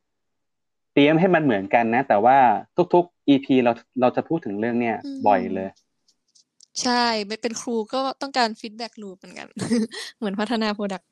[0.93, 2.37] เตรียมให้มันเหมือนกันนะ แต่ว่า
[2.93, 4.95] ทุกๆ EP เราเราจะพูดถึงเรื่องเนี้ย
[5.27, 5.69] บ่อยเลย
[6.81, 9.47] ใช่ไม่เป็นครูก็ต้องการ feedback loop เหมือนกัน
[10.17, 11.09] เหมือนพัฒนา product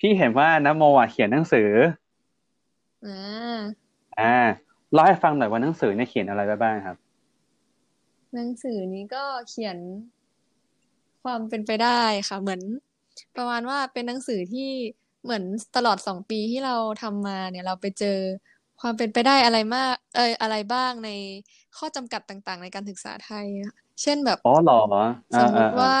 [0.00, 1.70] พี่เห็นว่านะโมอะเขียนหนังสือ
[3.06, 3.58] อ่า
[4.20, 4.36] อ่า
[4.92, 6.96] เล่าให้ฟังหน่อยว่าหนังสือเนี่ยเขียนอะไรไปบ้างครับ
[8.34, 9.76] หนังสือนี้ก็เขียน
[11.24, 12.60] ความเป็นไปได้ค่ะ เหมือน
[13.36, 14.70] ประมาณว่าเป็นหนังสือที่
[15.24, 15.44] เหมือน
[15.76, 18.18] ตลอดสองปีที่เราทำมาเนี่ยเราไปเจอ
[18.80, 21.10] คความเป็นไปได้อะไรมาก เอออะไรบ้างใน
[21.76, 23.46] ข้อจำกัดต่าง ๆ ในการศึกษาไทย
[24.02, 24.78] เช่นแบบอ๋อเหรอ
[25.40, 25.94] สมมติว่า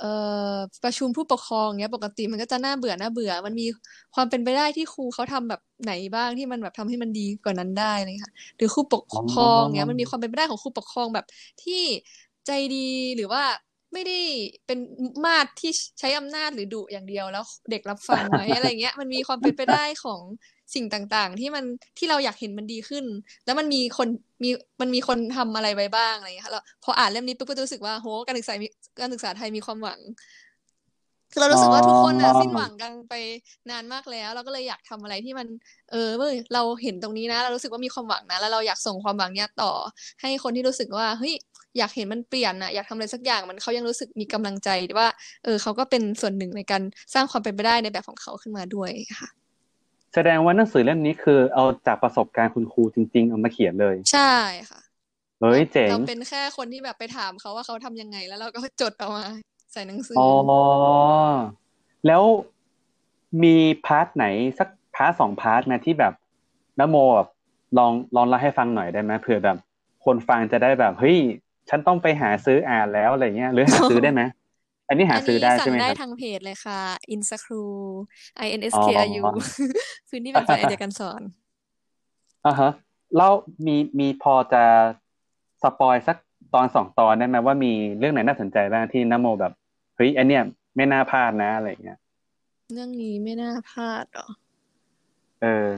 [0.00, 0.12] เอ่
[0.54, 3.66] อประชุมผู้ปกครองเนี้ยปกติมันก็จะน่าเบื่อน่าเบื่อ มันมี
[4.14, 11.26] ความเป็นไปได้ที่ครูเขาทำแบบไหนบ้างที่มันแบบทำให้มันดีกว่านั้นได้เลยค่ะ หรือครูปกครองเนี้ยมันมีความเป็นไปได้ของครูปกครองแบบ
[11.62, 11.82] ที่
[12.46, 13.42] ใจดีหรือว่า
[13.92, 14.18] ไม่ได้
[14.66, 14.78] เป็น
[15.24, 20.20] มาดที่ใช้อำนาจหรือดุอย่างเดียวแล้วเด็กรับฟังไหมอะไรเงี้ย มันมีความเป็นไปได้ของ
[20.74, 21.64] สิ่งต่างๆ ที่มัน
[21.98, 23.04] ที่เราอยากเห็นมันดีขึ้น
[23.46, 24.08] แล้วมันมีคน
[24.42, 28.54] มีมันมีคนทำอะไรไว้บ้างอะไรเงี้ยแล้วพออ่านเล่มนี้ปุ๊บก็รู้สึกว่าโหการศึกษา
[29.00, 30.00] การศึกษาไทยมีความหวัง
[31.32, 33.14] คือเรารู้สึกว่าทุกคนอะสิ้นหวังกันไป
[33.70, 35.46] นานมากแล้ว เราก็เลยอยากทำอะไรที่มัน
[35.90, 39.72] เออเว้ยเราเห็นตรงนี้นะ เรารู้สึกว่ามีความหวังนะแล้วเราอยากส่งความหวังเนี้ยต่อ
[40.20, 41.34] ให้คนที่รู้สึกว่าเฮ้ย
[41.78, 45.08] อยากเห็นมันเปลี่ยนอะอยากทำอะไรสักอย่างมันเขายังรู้สึกมีกำลังใจว่า
[45.44, 46.82] เออเขาก็เป็นส่วนหนึ่งในการ
[47.14, 49.28] สร้างความเป็นไปได้ในแบบของเขาขึ้นมาด้วยค่ะ
[50.14, 54.34] แสดงว่าหนังสือเล่มนี้คือเอาจากประสบการณ์คุณครูจริง ๆ เอามาเขียนเลย ใช่
[54.70, 54.80] ค่ะ
[55.40, 59.26] เฮ้ยเจ๋งเราเป็นแค่คนที่แบบไปถามเขาว่าเขาทำยังไง แล้วเราก็จดเอามา
[59.72, 60.32] ใส่หนังสืออ๋อ
[62.06, 62.22] แล้ว
[63.42, 64.26] มี part ไหน
[64.58, 66.14] สัก part สอง part นะที่แบบ
[66.80, 67.28] นโมแบบ
[67.78, 69.58] ลองลองเล่าให้ฟังหน่อยได้ไหมเผื่อแบบ
[70.04, 71.18] คนฟังจะได้แบบเฮ้ย
[71.70, 74.22] ฉันต้องไปหาซื้ออ่านแล้วอะไรเงี้ยหรือหาซื้อได้ไหม
[74.88, 76.80] อันนี้หาซื้อได้ใช่ไหมครับได้ทางเพจเลยค่ะ
[77.14, 77.64] insKru
[78.44, 79.22] I N S K R U
[80.08, 81.22] พื้นที่เป็นใจไอเดียการสอน
[82.46, 82.70] อ่าฮะ
[83.16, 83.32] แล้ว
[83.66, 84.64] มีมีพอจะ
[85.62, 86.16] spoil สัก
[86.54, 89.52] ตอนสองตอนได้ไหมว่ามีเรื่องไหนน่าสนใจบ้างที่นโมแบบ
[89.96, 90.42] เฮ้ยอันเนี้ย
[90.76, 91.98] ไม่น่าพลาดนะอะไรเงี้ย
[92.72, 94.28] เรื่องนี้ไม่น่าพลาดหรอ
[95.42, 95.68] เออ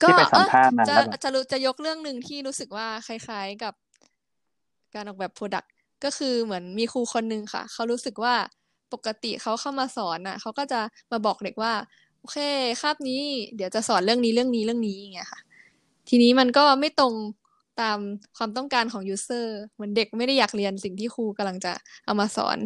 [0.00, 3.74] ที่ไปสัมภาษณ์มาจะจะรู้จะยกเรื่องหนึ่งที่รู้สึกว่าคล้าย ๆ กับ
[4.94, 5.70] การออกแบบ product
[6.04, 8.34] ก็คือเหมือนมีครูคนหนึ่งค่ะ เขารู้สึกว่า
[8.92, 10.80] ปกติเขาเข้ามาสอนน่ะเขาก็จะ
[11.12, 11.72] มาบอกเด็กว่า
[12.20, 12.38] โอเค
[12.80, 13.22] คาบนี้
[13.56, 15.40] เดี๋ยวจะสอนเรื่องนี้เรื่องนี้เรื่องนี้อย่างเงี้ยค่ะ
[16.08, 17.14] ทีนี้มันก็ไม่ตรง
[17.80, 17.98] ตาม
[18.36, 21.72] ความต้องการของยูเซอร์เหมือนเด็กไม่ได้อยากเรียนสิ่งที่ครูกำลังจะ
[22.04, 22.56] เอามาสอน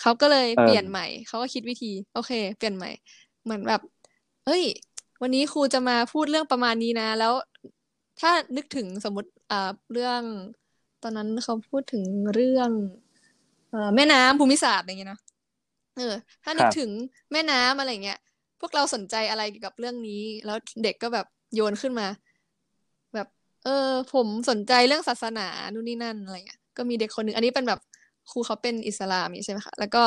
[0.00, 2.90] เขาก็เลยเปลี่ยนใหม่ เขาก็คิดวิธี โอเค เปลี่ยนใหม่
[3.44, 3.80] เหมือนแบบ
[4.46, 4.62] เฮ้ย
[5.22, 7.32] วันนี้ครูจะมาพูดเรื่องประมาณนี้นะ แล้ว
[8.20, 10.22] ถ้านึกถึงสมมติอ่าเรื่อง
[11.02, 12.70] ตอนนั้นเขาพูดถึงเรื่อง
[13.70, 15.20] เอ่อแม่น้ำภูมิศาสตร์อะไรเงี้ยนะ
[15.96, 16.90] เออ ถ้านึกถึง
[17.32, 18.18] แม่น้ำอะไรเงี้ย
[18.60, 22.06] พวกเราสนใจอะไรเกี่ยวกับเรื่องนี้ แล้วเด็กก็แบบโยนขึ้นมา
[23.14, 23.28] แบบ
[23.64, 27.80] เออ ผมสนใจเรื่องศาสนานู่นนี่นั่นอะไรเงี้ยก็มีเด็กคนหนึ่งอันนี้เป็นแบบ
[28.30, 30.02] ครูเขาเป็นอิสลามใช่ไหมคะแล้วก็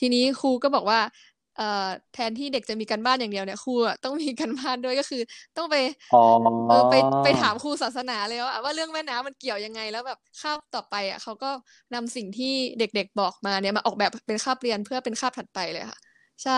[0.00, 1.00] ทีนี้ครูก็บอกว่า
[2.12, 3.72] แทนที่เด็กจะมีการบ้านอย่างเดียวเนี่ยครู
[4.04, 5.18] ต้องมีการบ้านด้วยก็คือ
[5.56, 5.76] ต้องไป
[6.66, 11.50] เออไปไปถามครูศาสนาเลยว่าว่าเรื่องแม่น้ำมันเกี่ยวยังไงแล้วแบบคาบต่อไปอะเขาก็
[11.94, 12.46] นำสิ่งที่
[12.78, 15.98] เด็กๆบอกมาเนี่ยมาออกแบบเป็นคาบเรียนเพื่อเป็นคาบถัดไปเลยค่ะ
[16.44, 16.52] ใช่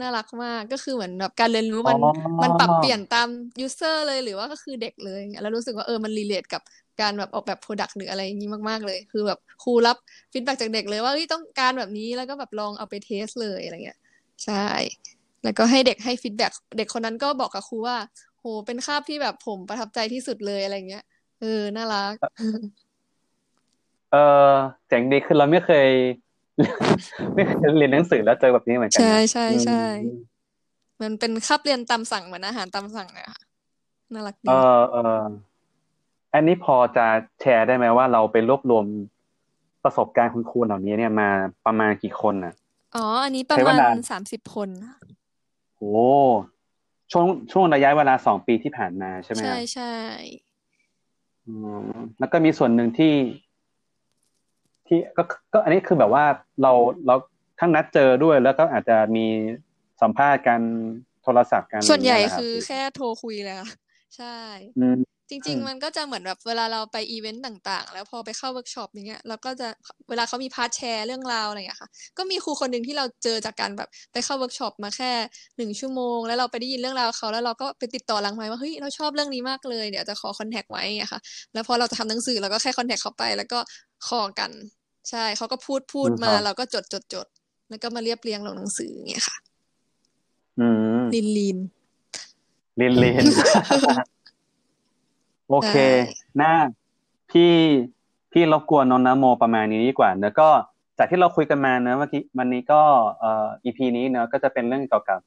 [0.00, 1.98] น่ารักมากก็คือเหมือนแบบการเรียนรู้มัน
[2.42, 3.28] มันปรับเปลี่ยนตาม
[3.60, 6.62] user เลยหรือว่าก็คือเด็กเลยแล้วรู้สึกว่าเออมัน relate กับ
[7.00, 9.96] การแบบออกแบบ product หรืออะไรอย่างนี้มากๆเลย คือแบบครูรับ
[10.32, 13.98] feedback จากเด็กเลยว่าต้องการแบบนี้แล้วก็แบบลองเอาไป test เลยอะไรเงี้ย
[14.44, 14.66] ใช่
[15.42, 17.96] แล้วก็ให้เด็กให้ feedback เด็กคนนั้นก็บอกกับครูว่า
[18.38, 21.04] โห เป็นคาบที่แบบผมประทับใจที่สุดเลยอะไรเงี้ย
[21.40, 22.14] เออ น่ารัก
[24.12, 24.16] เอ
[24.50, 24.52] อ
[24.88, 25.88] เจ๋งดีคือเราไม่เคย
[27.34, 29.84] ไม่เคยเรียนหนังสือแล้วเจอแบบนี้เหมือนกัน ใช่ใช่ใช่
[31.02, 33.40] มันเป็นคาบเรียนตามสั่งเหมือนอาหารตามสั่งเลยค่ะ
[34.12, 35.22] น่ารักดี เออเออ
[36.34, 37.06] อันนี้พอจะ
[37.40, 38.84] แชร์ได้ไหมว่าเราไปรวบรวม
[39.84, 41.28] ประสบการณ์คุณครูเหล่านี้เนี่ยมา
[41.66, 42.54] ประมาณกี่คนอะ
[42.94, 44.68] อ๋อ อันนี้ประมาณสามสิบคน
[45.76, 45.92] โอ้
[47.12, 49.94] ช่วงช่วงระยะเวลาสองปีที่ผ่านมาใช่ไหมใช่ใช่
[51.46, 51.54] อื
[51.86, 53.14] มแล้วก็มีส่วนหนึ่งที่
[54.86, 55.22] ที่ก็
[55.52, 56.24] ก็อันนี้คือแบบว่า
[56.62, 56.72] เรา
[57.06, 57.14] เรา
[57.60, 59.26] ทั้งนัดเจอด้วยแล้วก็อาจจะมี
[60.02, 60.60] สัมภาษณ์กัน
[61.22, 63.68] โทรศัพท์กันส่วนใหญ่คือแค่โทรคุยเลยค่ะ
[64.16, 64.36] ใช่
[65.30, 69.68] จริง ๆ มันก็จะเหมือนแบบเวลาเราไปอีเวนต์ต่าง ๆ แล้วพอไปเข้าเวิร์กช็อปอย่างเงี้ยเราก็จะ
[70.08, 71.88] เวลาเขามี part แชร์เรื่องราวอะไรอย่างเงี้ยค่ะ
[72.18, 75.12] ก็มีครูคนหนึ่งที่เราเจอจากการแบบไปเข้าเวิร์กช็อปมาแค่
[75.56, 81.20] หนึ่งชั่วโมง แล้วเราไปได้ยินเรื่องราวเขาแล้วเราก็ไปติดต่อหลังไมค์ว่าเฮ้ยเราชอบเรื่องนี้มากเลยเดี๋ยวจะขอ contact ไว้อะค่ะ
[81.52, 83.58] แล้วพอเราจะทำหนังสือเราก็แค่คอนแทคเขาไป แล้วก็
[84.08, 84.50] ขอกัน
[85.10, 87.26] ใช่เขาก็พูดพูดมาเราก็จดจดจด
[87.70, 89.36] แล้วก็มาเรียบเรียงลงหนังสืออย่างเงี้ยค่ะ
[90.60, 90.68] อื
[91.00, 91.58] มลินลิน
[92.80, 93.26] ลินลิน
[95.50, 95.74] โอเค
[96.36, 96.52] หน้า
[97.30, 97.54] พี่
[98.32, 100.48] พี่รบกวนนนนโมประมาณนี้ดีกว่าแล้วก็
[100.98, 102.82] จากที่เราคุยกันมาเนอะเมื่อกี้วันนี้ก็
[103.20, 105.20] เอ่อ EP นี้เนอะก็จะเป็นเรื่องเกี่ยวกับ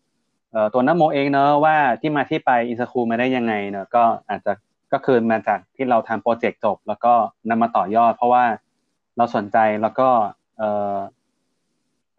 [0.51, 4.51] เอ่อตัวนโมเองเนอะว่าที่มาที่ไปอินสคูมาได้ยังไงเนอะก็อาจจะ
[4.93, 7.13] ก็คือมาจากที่เราทำโปรเจกต์จบ แล้วก็
[7.49, 8.43] นำมาต่อยอด เพราะว่า
[9.17, 10.09] เราสนใจแล้วก็
[10.57, 10.97] เอ่อ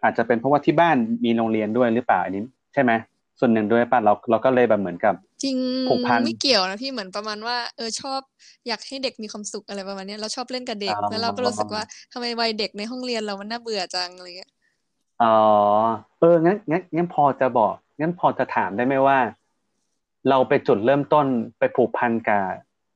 [0.05, 2.43] อาจจะเป็นเพราะว่าที่บ้านมีโรงเรียนด้วยหรือเปล่าอันนี้
[2.75, 2.93] ใช่ไหม
[3.38, 5.57] ส่วนหนึ่งด้วยป่ะเราเราก็เลยแบบเหมือนกับ จริง
[5.88, 8.20] ผูกพันไม่เกี่ยวนะพี่เหมือนประมาณว่าเออชอบ
[8.68, 14.52] อยากให้เด็กมีความสุขอะไรประมาณเนี้ยเราชอบเล่นกับเด็กอ๋อแล้วเราก็รู้สึกว่าทำไมวัยเด็กในห้องเรียนเรามันน่าเบื่อจังอะไรเงี้ย
[15.22, 15.37] อ๋อ
[16.18, 19.18] เอองั้นงั้นงั้นพอจะบอกงั้นพอจะถามได้ไหมว่า
[20.28, 21.26] เราไปจุดเริ่มต้น
[21.59, 22.42] ไปผูกพันกับ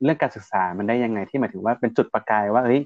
[0.03, 2.81] เรื่องการศึกษามันได้ยังไงที่หมายถึงว่าเป็นจุดประกายว่าเอ้ย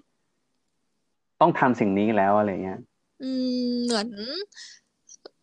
[1.41, 2.79] ต้องทำสิ่งนี้แล้วอะไรเงี้ย
[3.23, 3.31] อื
[3.67, 4.07] มเหมือน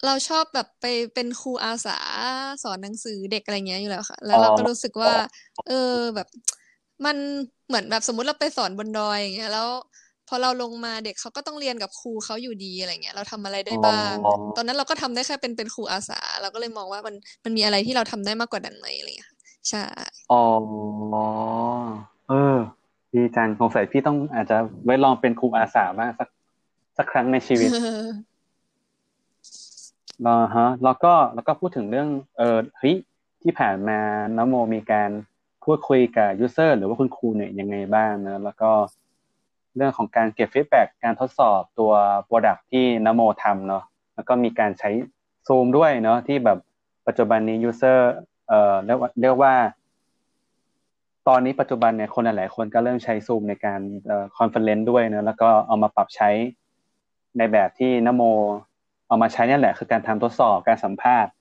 [0.07, 1.99] เราชอบแบบไปเป็นครูอาสา
[2.63, 5.15] สอนหนังสือเด็กอะไรเงี้ยอยู่แล้วค่ะ แล้วเราก็รู้สึกว่า
[5.69, 6.29] เออแบบ
[7.05, 7.17] มัน
[7.69, 9.69] เหมือนแบบสมมุติเราไปสอนบนดอยอย่างเงี้ยแล้ว
[10.29, 19.37] พอเราลงมาเด็กเขาก็ต้องเรียนกับครูเขาอยู่ดีอะไรเงี้ยเราทำอะไรได้บ้างอ๋อตอนนั้นเราก็ทำได้แค่เป็นเป็นครูอาสา เราก็เลยมองว่ามันมันมีอะไรที่เราทำได้มากกว่านั้นไหมอะไรเงี้ยค่ะ
[19.69, 19.85] ใช่
[20.33, 20.43] อ๋อ
[22.29, 22.57] เออ
[23.13, 26.29] ดีจังสงสัยพี่ต้องอาจจะไว้ลองเป็นครูอาสาบ้างสัก
[26.97, 27.71] สักครั้งในชีวิต
[30.27, 32.97] อ่าฮะแล้วก็แล้วก็พูดถึงเรื่องเออเฮ้ย
[33.43, 33.99] ที่ผ่านมา
[34.37, 35.11] น้ำโมมีการ
[35.65, 38.71] พูดคุยกับ user หรือว่าคุณครูเนี่ยยังไงบ้างนะแล้วก็
[39.77, 41.93] เรื่องของการเก็บ feedback การทดสอบตัว
[42.29, 44.91] Product ที่นะโมทำเนาะแล้วก็มีการใช้
[45.47, 46.59] ซูมด้วยเนาะที่แบบ
[47.07, 48.11] ปัจจุบันนี้ user
[48.49, 49.55] เอ่อเรียกว่าเรียกว่า
[51.29, 53.81] ตอนนี้ปัจจุบันเนี่ยคนหลาย ๆ คนก็เริ่มใช้ซูมในการ
[54.39, 56.31] conference ด้วยเนอะแล้วก็เอามาปรับใช้
[57.39, 58.23] ในแบบที่นโม
[59.11, 61.33] เอามาใช้เนี่ยแหละ คือการทำทดสอบการสัมภาษณ์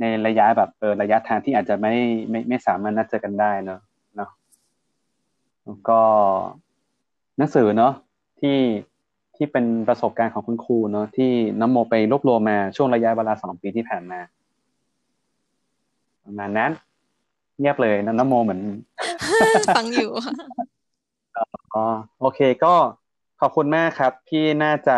[0.00, 1.94] ในระยะแบบเออระยะทางที่อาจจะไม่
[2.30, 3.80] ไม่ไม่สามารถนัดเจอกันได้เนอะ
[4.16, 4.30] เนาะ
[5.64, 6.00] แล้วก็
[7.36, 7.92] หนังสือเนาะ
[8.40, 8.58] ที่
[9.36, 14.20] ที่เป็นประสบการณ์ของคุณครูเนาะที่น้ำโมไปรวบรวมมาช่วงระยะเวลาสองปีที่ผ่านมา
[16.24, 16.70] ประมาณนั้น
[17.58, 18.60] เงียบเลยนะน้ำโมเหมือน
[19.76, 20.10] ฟังอยู่
[21.74, 21.84] อ๋อ
[22.20, 22.74] โอเคก็
[23.40, 24.96] ขอบคุณมากครับ พี่น่าจะ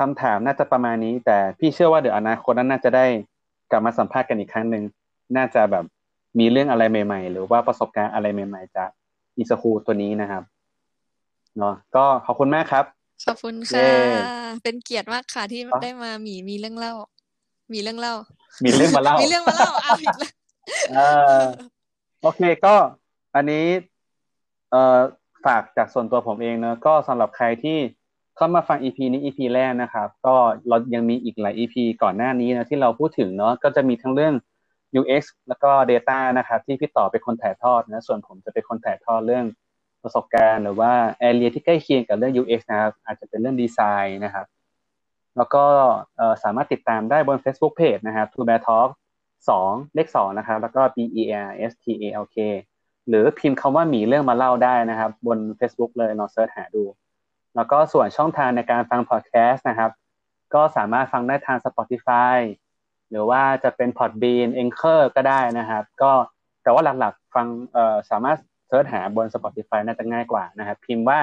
[0.00, 3.06] คำถามน่าจะประมาณนี้ แต่พี่เชื่อว่าเดี๋ยวอนาคตนั้นน่าจะได้
[3.70, 4.84] กลับมาสัมภาษณ์กันอีกครั้งหนึ่ง
[5.36, 5.84] น่าจะแบบ
[6.38, 8.90] มีเรื่องอะไรใหม่ ๆ หรือว่าประสบการณ์อะไรใหม่ ๆ จาก
[9.36, 10.42] อีสคูตัวนี้นะครับ
[11.58, 12.84] เนาะก็ขอบคุณมากครับ
[13.26, 16.92] ขอบคุณเย้ค่ะ เป็นเกียรติมากค่ะที่อ๋อได้มามีมีเรื่องเล่า
[17.72, 18.14] มีเรื่องเล่า
[18.64, 20.32] มีเรื่องมาเล่า มีเรื่องมาเล่าเอาอีกแล้ว
[20.90, 21.00] เอ
[21.40, 21.42] อ
[22.22, 22.74] โอเคก็
[23.34, 23.64] อันนี้
[24.70, 24.98] เอ่อ
[25.44, 27.78] ฝากจากส่วนตัวผมเองเนอะก็สำหรับใครที่
[28.40, 30.34] เข้ามาฟัง EP นี้ EP แรกนะครับ ก็
[30.68, 34.34] เรายังมีอีกหลาย EP ก่อนหน้านี้นะที่เราพูดถึงเนาะก็จะมีทั้งเรื่อง
[35.00, 39.44] UX แล้วก็ Data นะครับที่พี่ต่อเป็นคนถ่ายทอดนะส่วนผมจะเป็นคนถ่ายทอดเรื่อง
[40.02, 40.92] ประสบการณ์หรือว่า
[41.28, 44.46] area ที่ใกล้เคียงกับเรื่อง UX นะครับอาจจะเป็นเรื่องดีไซน์นะครับ
[45.36, 45.64] แล้วก็
[46.42, 48.88] สามารถติดตามได้บน Facebook Page นะครับ To Bear Talk
[49.48, 52.36] สองเลขสองนะครับ แล้วก็ B E R S T A L K
[53.08, 56.84] หรือพิมพ์คำว่าหมีเรื่องมาเล่าได้นะครับ บน Facebook เลยลองเสิร์ชหาดู
[57.56, 59.90] แล้วก็ส่วนช่องทางในการฟังพอดแคสต์นะครับ
[60.54, 62.36] ก็สามารถฟังได้ทาง Spotify
[63.10, 66.12] หรือว่าจะเป็น Podbean Anchor ก็ได้นะครับ ก็
[66.62, 71.20] แต่ว่าหลักๆฟังเอ่อสามารถเสิร์ชหาบน Spotify น่าจะง่ายกว่านะครับ พิมพ์ว่า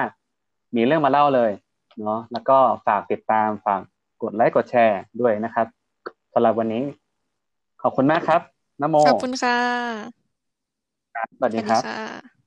[0.76, 1.52] มีเรื่องมาเล่าเลย
[2.00, 3.80] เนาะแล้วก็ฝากติดตามฝาก
[4.22, 5.66] กดไลค์กดแชร์ด้วยนะครับ
[6.32, 6.84] สำหรับวันนี้
[7.82, 8.40] ขอบคุณมากครับ
[8.80, 9.58] นโมขอบคุณค่ะ
[11.38, 12.37] สวัสสดีวัสคดีรับค่ะ